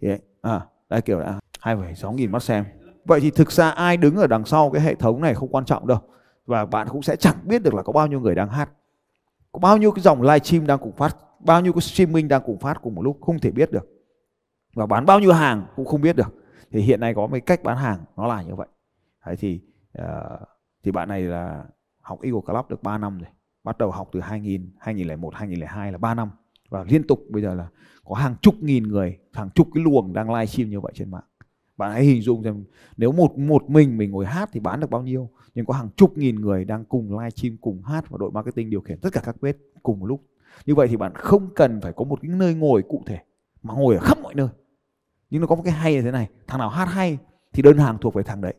Thì 0.00 0.08
đấy, 0.08 0.18
à 0.42 0.60
đây 0.88 1.02
kiểu 1.02 1.18
là 1.18 1.38
hai 1.60 1.76
sáu 1.96 2.12
nghìn 2.12 2.32
mắt 2.32 2.42
xem. 2.42 2.64
Vậy 3.04 3.20
thì 3.20 3.30
thực 3.30 3.52
ra 3.52 3.70
ai 3.70 3.96
đứng 3.96 4.16
ở 4.16 4.26
đằng 4.26 4.44
sau 4.44 4.70
cái 4.70 4.82
hệ 4.82 4.94
thống 4.94 5.20
này 5.20 5.34
không 5.34 5.48
quan 5.48 5.64
trọng 5.64 5.86
đâu 5.86 5.98
và 6.46 6.66
bạn 6.66 6.88
cũng 6.90 7.02
sẽ 7.02 7.16
chẳng 7.16 7.36
biết 7.44 7.62
được 7.62 7.74
là 7.74 7.82
có 7.82 7.92
bao 7.92 8.06
nhiêu 8.06 8.20
người 8.20 8.34
đang 8.34 8.48
hát. 8.48 8.70
Có 9.52 9.58
bao 9.58 9.76
nhiêu 9.76 9.90
cái 9.92 10.02
dòng 10.02 10.22
livestream 10.22 10.66
đang 10.66 10.78
cùng 10.78 10.92
phát 10.92 11.16
bao 11.40 11.60
nhiêu 11.60 11.72
cái 11.72 11.80
streaming 11.80 12.28
đang 12.28 12.42
cùng 12.46 12.58
phát 12.58 12.82
cùng 12.82 12.94
một 12.94 13.02
lúc 13.02 13.18
không 13.20 13.38
thể 13.38 13.50
biết 13.50 13.72
được 13.72 13.97
và 14.78 14.86
bán 14.86 15.06
bao 15.06 15.20
nhiêu 15.20 15.32
hàng 15.32 15.66
cũng 15.76 15.86
không 15.86 16.00
biết 16.00 16.16
được. 16.16 16.34
Thì 16.70 16.80
hiện 16.80 17.00
nay 17.00 17.14
có 17.14 17.26
mấy 17.26 17.40
cách 17.40 17.62
bán 17.62 17.76
hàng 17.76 17.98
nó 18.16 18.26
là 18.26 18.42
như 18.42 18.54
vậy. 18.54 18.68
Đấy 19.26 19.36
thì 19.38 19.60
uh, 20.02 20.04
thì 20.84 20.92
bạn 20.92 21.08
này 21.08 21.22
là 21.22 21.64
học 22.00 22.18
Eagle 22.22 22.40
Club 22.46 22.68
được 22.68 22.82
3 22.82 22.98
năm 22.98 23.18
rồi. 23.18 23.28
Bắt 23.64 23.78
đầu 23.78 23.90
học 23.90 24.08
từ 24.12 24.20
2000 24.20 24.70
2001 24.78 25.34
2002 25.34 25.92
là 25.92 25.98
3 25.98 26.14
năm. 26.14 26.30
Và 26.68 26.84
liên 26.88 27.06
tục 27.06 27.20
bây 27.30 27.42
giờ 27.42 27.54
là 27.54 27.68
có 28.04 28.14
hàng 28.14 28.34
chục 28.42 28.54
nghìn 28.60 28.82
người 28.82 29.18
hàng 29.32 29.50
chục 29.54 29.68
cái 29.74 29.84
luồng 29.84 30.12
đang 30.12 30.34
live 30.34 30.46
stream 30.46 30.70
như 30.70 30.80
vậy 30.80 30.92
trên 30.94 31.10
mạng. 31.10 31.24
Bạn 31.76 31.92
hãy 31.92 32.04
hình 32.04 32.22
dung 32.22 32.44
xem 32.44 32.64
nếu 32.96 33.12
một 33.12 33.38
một 33.38 33.70
mình 33.70 33.98
mình 33.98 34.10
ngồi 34.10 34.26
hát 34.26 34.48
thì 34.52 34.60
bán 34.60 34.80
được 34.80 34.90
bao 34.90 35.02
nhiêu. 35.02 35.30
Nhưng 35.54 35.66
có 35.66 35.74
hàng 35.74 35.88
chục 35.96 36.18
nghìn 36.18 36.40
người 36.40 36.64
đang 36.64 36.84
cùng 36.84 37.18
live 37.18 37.30
stream 37.30 37.56
cùng 37.60 37.82
hát 37.82 38.10
và 38.10 38.16
đội 38.20 38.30
marketing 38.30 38.70
điều 38.70 38.80
khiển 38.80 38.98
tất 39.00 39.12
cả 39.12 39.20
các 39.24 39.36
bếp 39.40 39.56
cùng 39.82 40.00
một 40.00 40.06
lúc. 40.06 40.22
Như 40.66 40.74
vậy 40.74 40.88
thì 40.88 40.96
bạn 40.96 41.12
không 41.14 41.48
cần 41.54 41.80
phải 41.80 41.92
có 41.92 42.04
một 42.04 42.18
cái 42.22 42.30
nơi 42.30 42.54
ngồi 42.54 42.82
cụ 42.88 43.02
thể 43.06 43.18
mà 43.62 43.74
ngồi 43.74 43.94
ở 43.94 44.00
khắp 44.00 44.18
mọi 44.22 44.34
nơi 44.34 44.48
nhưng 45.30 45.40
nó 45.40 45.46
có 45.46 45.54
một 45.54 45.62
cái 45.64 45.72
hay 45.72 45.94
như 45.94 46.02
thế 46.02 46.10
này 46.10 46.28
thằng 46.46 46.58
nào 46.58 46.68
hát 46.68 46.84
hay 46.84 47.18
thì 47.52 47.62
đơn 47.62 47.78
hàng 47.78 47.98
thuộc 47.98 48.14
về 48.14 48.22
thằng 48.22 48.40
đấy. 48.40 48.54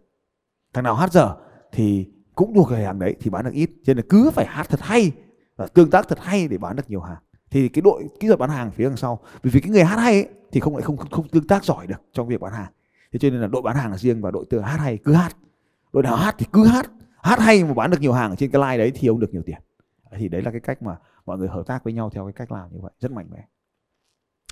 Thằng 0.74 0.84
nào 0.84 0.96
hát 0.96 1.12
dở 1.12 1.36
thì 1.72 2.10
cũng 2.36 2.54
thuộc 2.56 2.70
về 2.70 2.86
hàng 2.86 3.00
đấy 3.00 3.16
thì 3.20 3.30
bán 3.30 3.46
được 3.46 3.54
ít. 3.54 3.70
Cho 3.84 3.94
nên 3.94 3.98
là 3.98 4.04
cứ 4.10 4.32
phải 4.32 4.46
hát 4.46 4.70
thật 4.70 4.80
hay 4.82 5.12
và 5.56 5.68
tương 5.68 5.90
tác 5.90 6.08
thật 6.08 6.20
hay 6.22 6.48
để 6.48 6.58
bán 6.58 6.76
được 6.76 6.90
nhiều 6.90 7.02
hàng. 7.02 7.18
Thì 7.52 7.70
cái 7.70 7.82
đội 7.82 8.10
kỹ 8.20 8.28
thuật 8.28 8.40
bán 8.40 8.50
hàng 8.50 8.72
phía 8.72 8.84
đằng 8.84 8.98
sau 8.98 9.20
vì 9.42 9.52
vì 9.52 9.62
cái 9.62 9.72
người 9.72 9.84
hát 9.84 10.00
hay 10.00 10.14
ấy, 10.14 10.30
thì 10.52 10.60
không 10.60 10.76
lại 10.76 10.82
không, 10.82 10.98
không 10.98 11.10
không 11.12 11.28
tương 11.28 11.48
tác 11.48 11.64
giỏi 11.64 11.88
được 11.88 12.02
trong 12.14 12.28
việc 12.28 12.42
bán 12.42 12.54
hàng. 12.54 12.72
Thế 13.12 13.20
cho 13.20 13.30
nên 13.30 13.42
là 13.42 13.48
đội 13.48 13.62
bán 13.62 13.76
hàng 13.76 13.92
là 13.92 13.98
riêng 13.98 14.22
và 14.22 14.32
đội 14.32 14.46
tự 14.50 14.60
hát 14.60 14.78
hay 14.78 14.98
cứ 14.98 15.14
hát. 15.14 15.36
Đội 15.94 16.04
nào 16.04 16.16
hát 16.16 16.36
thì 16.38 16.46
cứ 16.52 16.66
hát. 16.66 16.92
Hát 17.22 17.40
hay 17.40 17.64
mà 17.64 17.74
bán 17.74 17.92
được 17.92 18.02
nhiều 18.02 18.14
hàng 18.14 18.30
ở 18.30 18.36
trên 18.36 18.52
cái 18.52 18.62
line 18.62 18.78
đấy 18.78 18.92
thì 18.96 19.08
ông 19.08 19.20
được 19.20 19.34
nhiều 19.34 19.42
tiền. 19.46 19.58
Thì 20.18 20.28
đấy 20.28 20.42
là 20.42 20.52
cái 20.52 20.60
cách 20.60 20.84
mà 20.84 20.96
mọi 21.26 21.38
người 21.38 21.48
hợp 21.48 21.64
tác 21.68 21.84
với 21.84 21.94
nhau 21.94 22.10
theo 22.10 22.26
cái 22.26 22.34
cách 22.34 22.52
làm 22.52 22.70
như 22.74 22.80
vậy. 22.82 22.92
Rất 23.00 23.12
mạnh 23.12 23.28
mẽ 23.32 23.48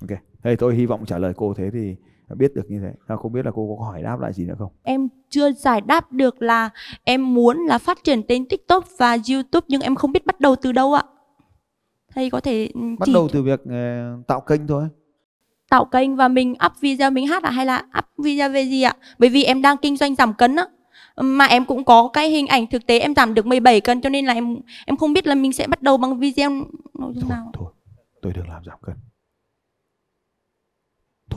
ok. 0.02 0.20
Thế 0.44 0.56
tôi 0.56 0.76
hy 0.76 0.86
vọng 0.86 1.06
trả 1.06 1.18
lời 1.18 1.34
cô 1.38 1.54
thế 1.54 1.70
thì 1.74 1.96
biết 2.36 2.56
được 2.56 2.64
như 2.68 2.80
thế. 2.80 2.94
Sao 3.08 3.18
không 3.18 3.32
biết 3.34 3.46
là 3.46 3.52
cô 3.56 3.76
có 3.80 3.86
hỏi 3.86 4.04
đáp 4.04 4.20
lại 4.20 4.34
gì 4.34 4.46
nữa 4.46 4.56
không? 4.60 4.72
Em 4.84 5.08
chưa 5.30 5.52
giải 5.52 5.82
đáp 5.82 6.12
được 6.12 6.42
là 6.42 6.70
em 7.04 7.34
muốn 7.34 7.58
là 7.58 7.78
phát 7.78 8.04
triển 8.04 8.24
tên 8.28 8.46
tiktok 8.46 8.86
và 8.98 9.18
youtube 9.32 9.66
nhưng 9.70 9.82
em 9.82 9.96
không 9.96 10.12
biết 10.12 10.26
bắt 10.26 10.40
đầu 10.40 10.56
từ 10.56 10.72
đâu 10.72 10.94
ạ. 10.94 11.04
Thầy 12.16 12.30
có 12.30 12.40
thể 12.40 12.70
ừ, 12.74 12.82
bắt 13.00 13.06
chỉ 13.06 13.14
đầu 13.14 13.28
từ 13.34 13.44
việc 13.44 13.62
uh, 13.64 14.28
tạo 14.28 14.42
kênh 14.42 14.68
thôi. 14.68 14.88
Tạo 15.70 15.86
kênh 15.86 16.16
và 16.16 16.28
mình 16.28 16.56
up 16.66 16.72
video 16.82 17.12
mình 17.12 17.28
hát 17.28 17.44
à? 17.44 17.52
Hay 17.52 17.66
là 17.66 17.84
up 17.98 18.06
video 18.18 18.50
về 18.50 18.64
gì 18.64 18.82
ạ? 18.82 18.96
Bởi 19.20 19.30
vì 19.30 19.44
em 19.44 19.62
đang 19.62 19.78
kinh 19.78 19.98
doanh 19.98 20.16
giảm 20.16 20.34
cân 20.34 20.56
á. 20.56 20.66
Mà 21.22 21.46
em 21.46 21.66
cũng 21.66 21.84
có 21.84 22.10
cái 22.14 22.30
hình 22.30 22.48
ảnh 22.48 22.68
thực 22.68 22.88
tế 22.88 23.00
em 23.00 23.16
giảm 23.16 23.34
được 23.34 23.46
17 23.46 23.82
cân 23.82 24.02
cho 24.02 24.10
nên 24.10 24.26
là 24.26 24.34
em 24.34 24.58
em 24.86 24.98
không 24.98 25.14
biết 25.14 25.28
là 25.28 25.36
mình 25.36 25.54
sẽ 25.54 25.68
bắt 25.68 25.82
đầu 25.82 25.98
bằng 25.98 26.20
video 26.20 26.50
nội 26.94 27.14
dung 27.16 27.30
nào 27.30 27.52
thôi. 27.54 27.74
Tôi 28.22 28.34
đừng 28.34 28.48
làm 28.48 28.64
giảm 28.66 28.78
cân 28.82 28.96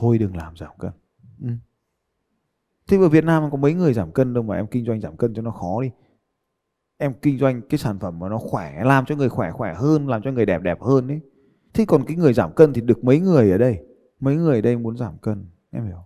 thôi 0.01 0.17
đừng 0.17 0.35
làm 0.35 0.57
giảm 0.57 0.71
cân. 0.79 0.91
Ừ. 1.41 1.47
thế 2.87 2.97
ở 2.97 3.09
Việt 3.09 3.23
Nam 3.23 3.51
có 3.51 3.57
mấy 3.57 3.73
người 3.73 3.93
giảm 3.93 4.11
cân 4.11 4.33
đâu 4.33 4.43
mà 4.43 4.55
em 4.55 4.67
kinh 4.67 4.85
doanh 4.85 5.01
giảm 5.01 5.17
cân 5.17 5.33
cho 5.33 5.41
nó 5.41 5.51
khó 5.51 5.81
đi. 5.81 5.91
Em 6.97 7.13
kinh 7.21 7.37
doanh 7.37 7.61
cái 7.69 7.77
sản 7.77 7.99
phẩm 7.99 8.19
mà 8.19 8.29
nó 8.29 8.37
khỏe 8.37 8.83
làm 8.83 9.05
cho 9.05 9.15
người 9.15 9.29
khỏe 9.29 9.51
khỏe 9.51 9.73
hơn 9.73 10.07
làm 10.07 10.21
cho 10.21 10.31
người 10.31 10.45
đẹp 10.45 10.61
đẹp 10.61 10.81
hơn 10.81 11.07
đấy 11.07 11.21
thế 11.73 11.85
còn 11.87 12.05
cái 12.05 12.17
người 12.17 12.33
giảm 12.33 12.53
cân 12.53 12.73
thì 12.73 12.81
được 12.81 13.03
mấy 13.03 13.19
người 13.19 13.51
ở 13.51 13.57
đây? 13.57 13.79
Mấy 14.19 14.35
người 14.35 14.55
ở 14.55 14.61
đây 14.61 14.77
muốn 14.77 14.97
giảm 14.97 15.17
cân 15.17 15.45
em 15.71 15.85
hiểu 15.85 16.05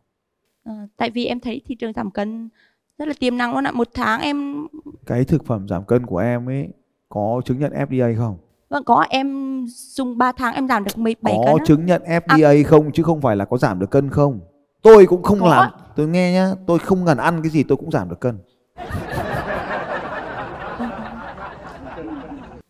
Ờ, 0.64 0.74
tại 0.98 1.10
vì 1.10 1.26
em 1.26 1.40
thấy 1.40 1.62
thị 1.66 1.76
trường 1.76 1.94
giảm 1.94 2.12
cân 2.12 2.50
rất 2.98 3.08
là 3.08 3.14
tiềm 3.20 3.38
năng 3.38 3.54
luôn 3.54 3.64
ạ. 3.64 3.72
Một 3.72 3.88
tháng 3.94 4.22
em 4.22 4.68
cái 5.06 5.26
thực 5.26 5.46
phẩm 5.46 5.68
giảm 5.68 5.86
cân 5.86 6.06
của 6.06 6.18
em 6.18 6.50
ấy 6.50 6.68
có 7.10 7.42
chứng 7.46 7.60
nhận 7.60 7.74
FDA 7.74 8.18
không 8.18 8.38
vâng 8.70 8.84
có 8.84 9.06
em 9.10 9.60
dùng 9.68 10.18
3 10.18 10.32
tháng 10.32 10.54
em 10.54 10.68
giảm 10.68 10.84
được 10.84 10.98
17 10.98 11.34
có 11.38 11.44
cân 11.46 11.58
á. 11.60 11.64
chứng 11.68 11.86
nhận 11.86 12.02
FDA 12.04 12.64
không 12.64 12.92
chứ 12.92 13.04
không 13.04 13.22
phải 13.22 13.36
là 13.36 13.46
có 13.46 13.58
giảm 13.58 13.80
được 13.80 13.92
cân 13.92 14.10
không? 14.10 14.40
Tôi 14.82 15.06
cũng 15.06 15.24
không 15.24 15.40
Có. 15.40 15.48
làm. 15.50 15.72
Tôi 15.96 16.08
nghe 16.08 16.32
nhá 16.34 16.54
tôi 16.68 16.80
không 16.80 17.06
cần 17.06 17.18
ăn 17.18 17.42
cái 17.44 17.50
gì 17.50 17.64
tôi 17.64 17.78
cũng 17.78 17.92
giảm 17.92 18.10
được 18.10 18.20
cân. 18.20 18.38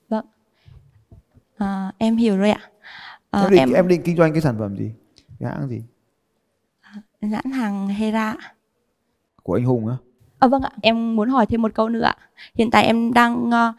Vâng. 0.10 0.26
À, 1.58 1.92
em 1.98 2.18
hiểu 2.18 2.38
rồi 2.38 2.50
ạ. 2.52 2.60
Ờ, 3.30 3.42
em, 3.44 3.52
định, 3.52 3.60
em 3.60 3.74
em 3.74 3.88
định 3.88 4.02
kinh 4.06 4.18
doanh 4.18 4.32
cái 4.34 4.42
sản 4.42 4.56
phẩm 4.60 4.78
gì? 4.78 4.92
Cái 5.40 5.52
hãng 5.52 5.68
gì? 5.70 5.84
Nhãn 7.22 7.52
hàng 7.52 7.88
Hera. 7.88 8.36
Của 9.44 9.54
anh 9.54 9.66
Hùng 9.66 9.88
á. 9.88 9.96
À, 10.40 10.48
vâng 10.48 10.62
ạ, 10.62 10.70
em 10.82 11.16
muốn 11.16 11.30
hỏi 11.30 11.46
thêm 11.46 11.62
một 11.62 11.72
câu 11.76 11.90
nữa 11.90 12.02
ạ. 12.02 12.16
Hiện 12.56 12.72
tại 12.72 12.86
em 12.86 13.14
đang 13.14 13.52
ờ, 13.52 13.74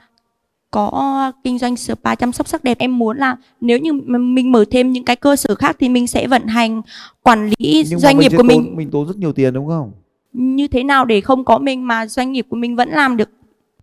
có 0.77 1.33
kinh 1.45 1.59
doanh 1.59 1.77
spa 1.77 2.15
chăm 2.15 2.33
sóc 2.33 2.49
sắc 2.49 2.65
đẹp. 2.65 2.79
Em 2.79 2.99
muốn 2.99 3.17
là 3.17 3.37
nếu 3.61 3.79
như 3.79 3.93
mình 4.19 4.53
mở 4.53 4.65
thêm 4.71 4.93
những 4.93 5.05
cái 5.05 5.17
cơ 5.17 5.37
sở 5.37 5.55
khác 5.55 5.77
thì 5.81 5.89
mình 5.89 6.07
sẽ 6.07 6.27
vận 6.27 6.47
hành 6.47 6.83
quản 7.23 7.51
lý 7.59 7.85
nhưng 7.91 7.99
doanh 7.99 8.19
nghiệp 8.19 8.29
của 8.29 8.37
tốn, 8.37 8.47
mình 8.47 8.77
mình 8.77 8.91
tốn 8.91 9.07
rất 9.07 9.17
nhiều 9.17 9.33
tiền 9.33 9.55
đúng 9.55 9.67
không 9.67 9.93
như 10.33 10.69
thế 10.69 10.85
nào 10.85 11.05
để 11.05 11.21
không 11.21 11.45
có 11.45 11.59
mình 11.59 11.87
mà 11.87 12.07
doanh 12.07 12.33
nghiệp 12.33 12.47
của 12.49 12.57
mình 12.57 12.77
vẫn 12.77 12.89
làm 12.89 13.17
được. 13.17 13.29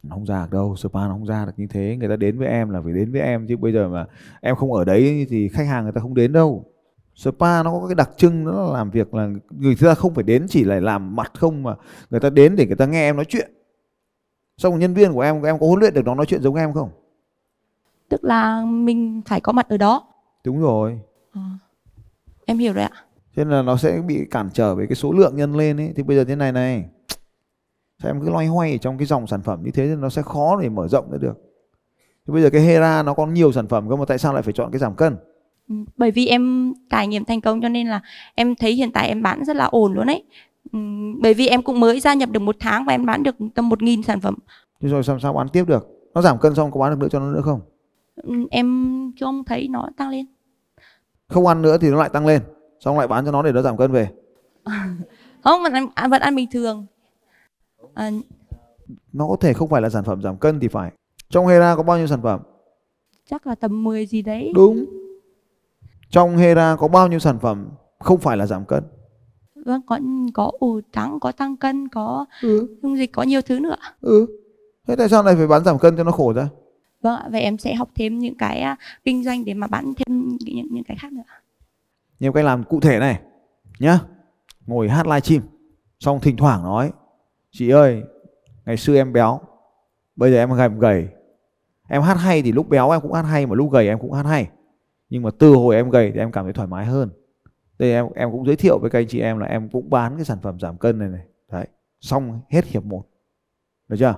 nó 0.03 0.15
không 0.15 0.25
ra 0.25 0.41
được 0.41 0.51
đâu 0.51 0.75
spa 0.75 0.99
nó 0.99 1.09
không 1.09 1.25
ra 1.25 1.45
được 1.45 1.51
như 1.57 1.67
thế 1.69 1.97
người 1.99 2.09
ta 2.09 2.15
đến 2.15 2.39
với 2.39 2.47
em 2.47 2.69
là 2.69 2.81
phải 2.83 2.93
đến 2.93 3.11
với 3.11 3.21
em 3.21 3.47
chứ 3.47 3.57
bây 3.57 3.73
giờ 3.73 3.89
mà 3.89 4.05
em 4.41 4.55
không 4.55 4.73
ở 4.73 4.85
đấy 4.85 5.27
thì 5.29 5.49
khách 5.49 5.67
hàng 5.67 5.83
người 5.83 5.91
ta 5.91 6.01
không 6.01 6.15
đến 6.15 6.33
đâu 6.33 6.65
spa 7.15 7.63
nó 7.63 7.71
có 7.71 7.87
cái 7.87 7.95
đặc 7.95 8.09
trưng 8.17 8.43
nó 8.43 8.51
là 8.51 8.73
làm 8.73 8.91
việc 8.91 9.13
là 9.13 9.29
người 9.49 9.75
ta 9.75 9.95
không 9.95 10.13
phải 10.13 10.23
đến 10.23 10.45
chỉ 10.49 10.63
là 10.63 10.79
làm 10.79 11.15
mặt 11.15 11.31
không 11.33 11.63
mà 11.63 11.75
người 12.09 12.19
ta 12.19 12.29
đến 12.29 12.55
để 12.55 12.65
người 12.65 12.75
ta 12.75 12.85
nghe 12.85 13.01
em 13.01 13.15
nói 13.15 13.25
chuyện 13.29 13.51
xong 14.57 14.79
nhân 14.79 14.93
viên 14.93 15.13
của 15.13 15.21
em 15.21 15.43
em 15.43 15.59
có 15.59 15.67
huấn 15.67 15.79
luyện 15.79 15.93
được 15.93 16.05
nó 16.05 16.15
nói 16.15 16.25
chuyện 16.25 16.41
giống 16.41 16.55
em 16.55 16.73
không 16.73 16.89
Tức 18.09 18.23
là 18.23 18.65
mình 18.65 19.21
phải 19.25 19.41
có 19.41 19.51
mặt 19.51 19.69
ở 19.69 19.77
đó. 19.77 20.03
đúng 20.45 20.61
rồi 20.61 20.99
Ờ, 21.33 21.41
Em 22.45 22.57
hiểu 22.57 22.73
rồi 22.73 22.83
ạ. 22.83 22.89
cho 23.35 23.43
nên 23.43 23.49
là 23.53 23.61
nó 23.61 23.77
sẽ 23.77 24.01
bị 24.07 24.25
cản 24.31 24.49
trở 24.53 24.75
về 24.75 24.85
cái 24.85 24.95
số 24.95 25.11
lượng 25.11 25.35
nhân 25.35 25.55
lên 25.55 25.77
ấy 25.79 25.93
thì 25.95 26.03
bây 26.03 26.17
giờ 26.17 26.23
thế 26.23 26.35
này 26.35 26.51
này 26.51 26.85
sao 28.03 28.11
em 28.11 28.21
cứ 28.21 28.29
loay 28.29 28.47
hoay 28.47 28.71
ở 28.71 28.77
trong 28.77 28.97
cái 28.97 29.05
dòng 29.05 29.27
sản 29.27 29.41
phẩm 29.41 29.59
như 29.63 29.71
thế 29.71 29.87
thì 29.87 29.95
nó 29.95 30.09
sẽ 30.09 30.21
khó 30.21 30.59
để 30.61 30.69
mở 30.69 30.87
rộng 30.87 31.11
ra 31.11 31.17
được 31.21 31.33
thì 32.27 32.33
bây 32.33 32.41
giờ 32.43 32.49
cái 32.49 32.61
Hera 32.61 33.03
nó 33.03 33.13
có 33.13 33.25
nhiều 33.25 33.51
sản 33.51 33.67
phẩm 33.67 33.89
cơ 33.89 33.95
mà 33.95 34.05
tại 34.05 34.17
sao 34.17 34.33
lại 34.33 34.41
phải 34.43 34.53
chọn 34.53 34.71
cái 34.71 34.79
giảm 34.79 34.95
cân 34.95 35.17
Ừ, 35.69 35.75
Bởi 35.97 36.11
vì 36.11 36.27
em 36.27 36.73
trải 36.89 37.07
nghiệm 37.07 37.25
thành 37.25 37.41
công 37.41 37.61
cho 37.61 37.69
nên 37.69 37.87
là 37.87 38.01
em 38.35 38.55
thấy 38.55 38.73
hiện 38.73 38.91
tại 38.91 39.07
em 39.07 39.21
bán 39.21 39.45
rất 39.45 39.55
là 39.55 39.65
ổn 39.65 39.93
luôn 39.93 40.07
ấy. 40.07 40.23
Ừ, 40.73 40.79
Bởi 41.21 41.33
vì 41.33 41.47
em 41.47 41.61
cũng 41.61 41.79
mới 41.79 41.99
gia 41.99 42.13
nhập 42.13 42.29
được 42.29 42.39
một 42.39 42.55
tháng 42.59 42.85
và 42.85 42.93
em 42.93 43.05
bán 43.05 43.23
được 43.23 43.35
tầm 43.55 43.69
1.000 43.69 44.01
sản 44.03 44.19
phẩm. 44.21 44.35
thế 44.81 44.89
rồi 44.89 45.03
sao 45.03 45.19
sao 45.19 45.33
bán 45.33 45.49
tiếp 45.49 45.63
được? 45.67 45.87
Nó 46.13 46.21
giảm 46.21 46.39
cân 46.39 46.55
xong 46.55 46.71
có 46.71 46.79
bán 46.79 46.89
được 46.91 46.99
nữa 46.99 47.07
cho 47.11 47.19
nó 47.19 47.25
nữa 47.31 47.41
không? 47.43 47.61
Ừ, 48.15 48.33
Em 48.51 49.11
không 49.19 49.43
thấy 49.43 49.67
nó 49.67 49.89
tăng 49.97 50.09
lên. 50.09 50.25
không 51.27 51.47
ăn 51.47 51.61
nữa 51.61 51.77
thì 51.77 51.89
nó 51.89 51.97
lại 51.97 52.09
tăng 52.09 52.25
lên 52.25 52.41
xong 52.79 52.97
lại 52.97 53.07
bán 53.07 53.25
cho 53.25 53.31
nó 53.31 53.41
để 53.43 53.51
nó 53.51 53.61
giảm 53.61 53.77
cân 53.77 53.91
về. 53.91 54.09
Không 55.43 55.63
vẫn 55.63 55.73
ăn 55.95 56.09
vẫn 56.09 56.21
ăn 56.21 56.35
bình 56.35 56.47
thường. 56.51 56.85
À, 57.93 58.11
nó 59.13 59.27
có 59.27 59.35
thể 59.39 59.53
không 59.53 59.69
phải 59.69 59.81
là 59.81 59.89
sản 59.89 60.03
phẩm 60.03 60.21
giảm 60.21 60.37
cân 60.37 60.59
thì 60.59 60.67
phải. 60.67 60.91
Trong 61.29 61.47
Hera 61.47 61.75
có 61.75 61.83
bao 61.83 61.97
nhiêu 61.97 62.07
sản 62.07 62.21
phẩm? 62.21 62.41
Chắc 63.29 63.47
là 63.47 63.55
tầm 63.55 63.83
10 63.83 64.05
gì 64.05 64.21
đấy. 64.21 64.51
Đúng. 64.55 64.85
Trong 66.09 66.37
Hera 66.37 66.75
có 66.75 66.87
bao 66.87 67.07
nhiêu 67.07 67.19
sản 67.19 67.39
phẩm 67.39 67.67
không 67.99 68.19
phải 68.19 68.37
là 68.37 68.45
giảm 68.45 68.65
cân 68.65 68.83
vâng 69.65 69.81
có 69.87 69.99
có 70.33 70.51
ủ 70.59 70.81
trắng 70.91 71.19
có 71.19 71.31
tăng 71.31 71.57
cân 71.57 71.87
có 71.87 72.25
ừ. 72.41 72.77
dung 72.81 72.97
dịch 72.97 73.11
có 73.11 73.23
nhiều 73.23 73.41
thứ 73.41 73.59
nữa. 73.59 73.75
Ừ. 74.01 74.25
Thế 74.87 74.95
tại 74.95 75.09
sao 75.09 75.23
lại 75.23 75.35
phải 75.35 75.47
bán 75.47 75.63
giảm 75.63 75.79
cân 75.79 75.97
cho 75.97 76.03
nó 76.03 76.11
khổ 76.11 76.33
ra? 76.33 76.47
Vâng 77.01 77.15
ạ 77.15 77.27
vậy 77.31 77.41
em 77.41 77.57
sẽ 77.57 77.75
học 77.75 77.89
thêm 77.95 78.19
những 78.19 78.35
cái 78.35 78.59
à, 78.59 78.77
kinh 79.03 79.23
doanh 79.23 79.45
để 79.45 79.53
mà 79.53 79.67
bán 79.67 79.93
thêm 79.97 80.27
những 80.27 80.37
những, 80.55 80.67
những 80.71 80.83
cái 80.83 80.97
khác 80.99 81.13
nữa. 81.13 81.23
Nhiều 82.19 82.31
cách 82.31 82.45
làm 82.45 82.63
cụ 82.63 82.79
thể 82.79 82.99
này 82.99 83.19
nhá. 83.79 83.99
Ngồi 84.65 84.89
hát 84.89 85.07
livestream 85.07 85.41
xong 85.99 86.19
thỉnh 86.19 86.37
thoảng 86.37 86.63
nói 86.63 86.91
chị 87.51 87.69
ơi 87.69 88.03
ngày 88.65 88.77
xưa 88.77 88.95
em 88.95 89.13
béo 89.13 89.39
bây 90.15 90.31
giờ 90.31 90.37
em 90.37 90.53
gầy 90.53 90.69
gầy. 90.79 91.07
Em 91.87 92.01
hát 92.01 92.13
hay 92.13 92.41
thì 92.41 92.51
lúc 92.51 92.69
béo 92.69 92.89
em 92.89 93.01
cũng 93.01 93.13
hát 93.13 93.21
hay 93.21 93.45
mà 93.45 93.55
lúc 93.55 93.71
gầy 93.71 93.87
em 93.87 93.99
cũng 93.99 94.11
hát 94.11 94.25
hay 94.25 94.47
nhưng 95.09 95.23
mà 95.23 95.29
từ 95.39 95.53
hồi 95.53 95.75
em 95.75 95.89
gầy 95.89 96.11
thì 96.13 96.19
em 96.19 96.31
cảm 96.31 96.45
thấy 96.45 96.53
thoải 96.53 96.67
mái 96.67 96.85
hơn 96.85 97.09
đây 97.79 97.91
em 97.91 98.05
em 98.15 98.31
cũng 98.31 98.45
giới 98.45 98.55
thiệu 98.55 98.79
với 98.79 98.89
các 98.89 98.99
anh 98.99 99.07
chị 99.07 99.19
em 99.19 99.39
là 99.39 99.47
em 99.47 99.69
cũng 99.69 99.89
bán 99.89 100.15
cái 100.15 100.25
sản 100.25 100.37
phẩm 100.41 100.59
giảm 100.59 100.77
cân 100.77 100.99
này 100.99 101.09
này. 101.09 101.25
Đấy 101.51 101.67
xong 102.01 102.39
hết 102.49 102.65
hiệp 102.65 102.83
một. 102.85 103.03
Được 103.87 103.97
chưa? 103.99 104.15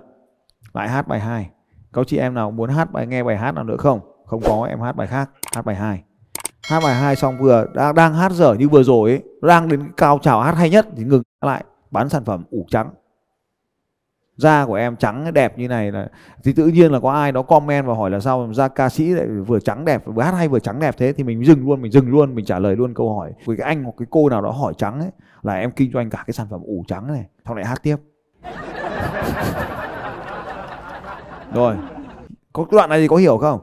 Lại 0.74 0.90
hát 0.90 1.08
bài 1.08 1.20
2 1.20 1.50
có 1.92 2.04
chị 2.04 2.18
em 2.18 2.34
nào 2.34 2.52
muốn 2.52 2.70
hát 2.70 2.92
bài 2.92 3.08
nghe 3.08 3.24
bài 3.24 3.38
hát 3.38 3.52
nào 3.52 3.64
nữa 3.64 3.78
không? 3.78 4.00
Không 4.26 4.42
có 4.46 4.66
em 4.70 4.80
hát 4.80 4.92
bài 4.92 5.08
khác 5.08 5.30
hát 5.56 5.66
bài 5.66 5.76
2 5.76 6.04
hát 6.70 6.80
bài 6.84 6.96
2 6.96 7.16
xong 7.16 7.38
vừa 7.38 7.66
đang, 7.74 7.96
đang 7.96 8.14
hát 8.14 8.32
dở 8.32 8.54
như 8.54 8.70
vừa 8.70 8.84
rồi 8.84 9.10
ấy 9.10 9.24
đang 9.42 9.68
đến 9.68 9.92
cao 9.98 10.20
trào 10.22 10.42
hát 10.42 10.52
hay 10.52 10.70
nhất 10.70 10.88
thì 10.98 11.04
ngừng 11.04 11.24
lại 11.42 11.64
bán 11.92 12.10
sản 12.10 12.26
phẩm 12.26 12.44
ủ 12.50 12.66
trắng 12.70 12.90
da 14.36 14.66
của 14.66 14.74
em 14.74 14.96
trắng 14.96 15.34
đẹp 15.34 15.58
như 15.58 15.68
này 15.68 15.92
là 15.92 16.08
thì 16.44 16.54
tự 16.54 16.68
nhiên 16.68 16.92
là 16.92 17.00
có 17.00 17.12
ai 17.12 17.32
đó 17.32 17.42
comment 17.42 17.86
và 17.86 17.94
hỏi 17.94 18.10
là 18.10 18.20
sao 18.20 18.54
da 18.54 18.68
ca 18.68 18.90
sĩ 18.90 19.10
lại 19.10 19.26
vừa 19.28 19.60
trắng 19.60 19.86
đẹp 19.86 20.02
vừa 20.06 20.24
hát 20.24 20.32
hay 20.32 20.48
vừa 20.48 20.60
trắng 20.60 20.80
đẹp 20.80 20.96
thế 20.98 21.14
thì 21.14 21.24
mình 21.24 21.46
dừng 21.46 21.66
luôn 21.66 21.82
mình 21.82 21.92
dừng 21.92 22.10
luôn 22.10 22.36
mình 22.36 22.46
trả 22.46 22.60
lời 22.60 22.76
luôn 22.76 22.94
câu 22.94 23.16
hỏi. 23.16 23.34
Với 23.46 23.58
cái 23.58 23.68
anh 23.68 23.84
hoặc 23.84 23.94
cái 23.98 24.06
cô 24.10 24.30
nào 24.30 24.42
đó 24.42 24.52
hỏi 24.52 24.74
trắng 24.78 25.00
ấy 25.00 25.12
là 25.44 25.54
em 25.56 25.72
kinh 25.72 25.92
doanh 25.94 26.10
cả 26.10 26.24
cái 26.28 26.34
sản 26.34 26.48
phẩm 26.50 26.62
ủ 26.64 26.84
trắng 26.88 27.08
này 27.08 27.26
xong 27.46 27.56
lại 27.56 27.66
hát 27.66 27.84
tiếp. 27.84 27.96
Rồi 31.54 31.76
có 32.54 32.66
đoạn 32.72 32.90
này 32.90 33.00
thì 33.00 33.08
có 33.08 33.16
hiểu 33.16 33.38
không? 33.38 33.60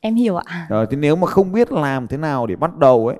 Em 0.00 0.14
hiểu 0.14 0.36
ạ. 0.36 0.66
Rồi 0.68 0.86
thì 0.90 0.96
nếu 0.96 1.16
mà 1.16 1.26
không 1.26 1.52
biết 1.52 1.72
làm 1.72 2.06
thế 2.06 2.16
nào 2.16 2.46
để 2.46 2.56
bắt 2.56 2.76
đầu 2.78 3.06
ấy 3.06 3.16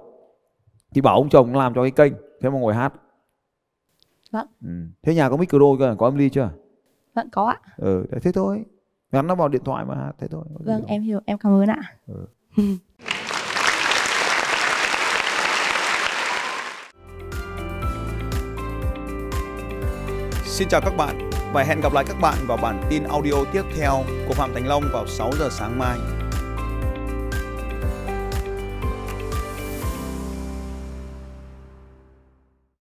thì 0.94 1.00
bảo 1.00 1.14
ông 1.14 1.28
chồng 1.28 1.56
làm 1.56 1.74
cho 1.74 1.82
cái 1.82 1.90
kênh 1.90 2.12
thế 2.42 2.50
mà 2.50 2.58
ngồi 2.58 2.74
hát 2.74 2.92
Vâng. 4.34 4.46
ừ. 4.64 4.70
thế 5.02 5.14
nhà 5.14 5.28
có 5.28 5.36
micro 5.36 5.58
cơ 5.78 5.94
có 5.98 6.06
âm 6.06 6.16
ly 6.16 6.28
chưa? 6.28 6.50
Vâng 7.14 7.28
có 7.32 7.46
ạ. 7.46 7.60
Ừ 7.76 8.06
thế 8.22 8.32
thôi. 8.32 8.64
Gắn 9.12 9.26
nó 9.26 9.34
vào 9.34 9.48
điện 9.48 9.62
thoại 9.64 9.84
mà 9.84 10.12
thế 10.18 10.28
thôi. 10.28 10.44
Vâng 10.64 10.84
em 10.86 11.02
hiểu 11.02 11.20
em 11.26 11.38
cảm 11.38 11.52
ơn 11.52 11.68
ạ. 11.68 11.82
Xin 20.44 20.68
chào 20.68 20.80
các 20.80 20.96
bạn 20.96 21.30
và 21.52 21.62
hẹn 21.62 21.80
gặp 21.80 21.92
lại 21.92 22.04
các 22.08 22.16
bạn 22.20 22.38
vào 22.46 22.58
bản 22.62 22.82
tin 22.90 23.02
audio 23.02 23.44
tiếp 23.52 23.62
theo 23.76 24.02
của 24.28 24.34
Phạm 24.34 24.50
Thành 24.54 24.66
Long 24.66 24.82
vào 24.92 25.06
6 25.06 25.30
giờ 25.38 25.48
sáng 25.50 25.78
mai. 25.78 25.98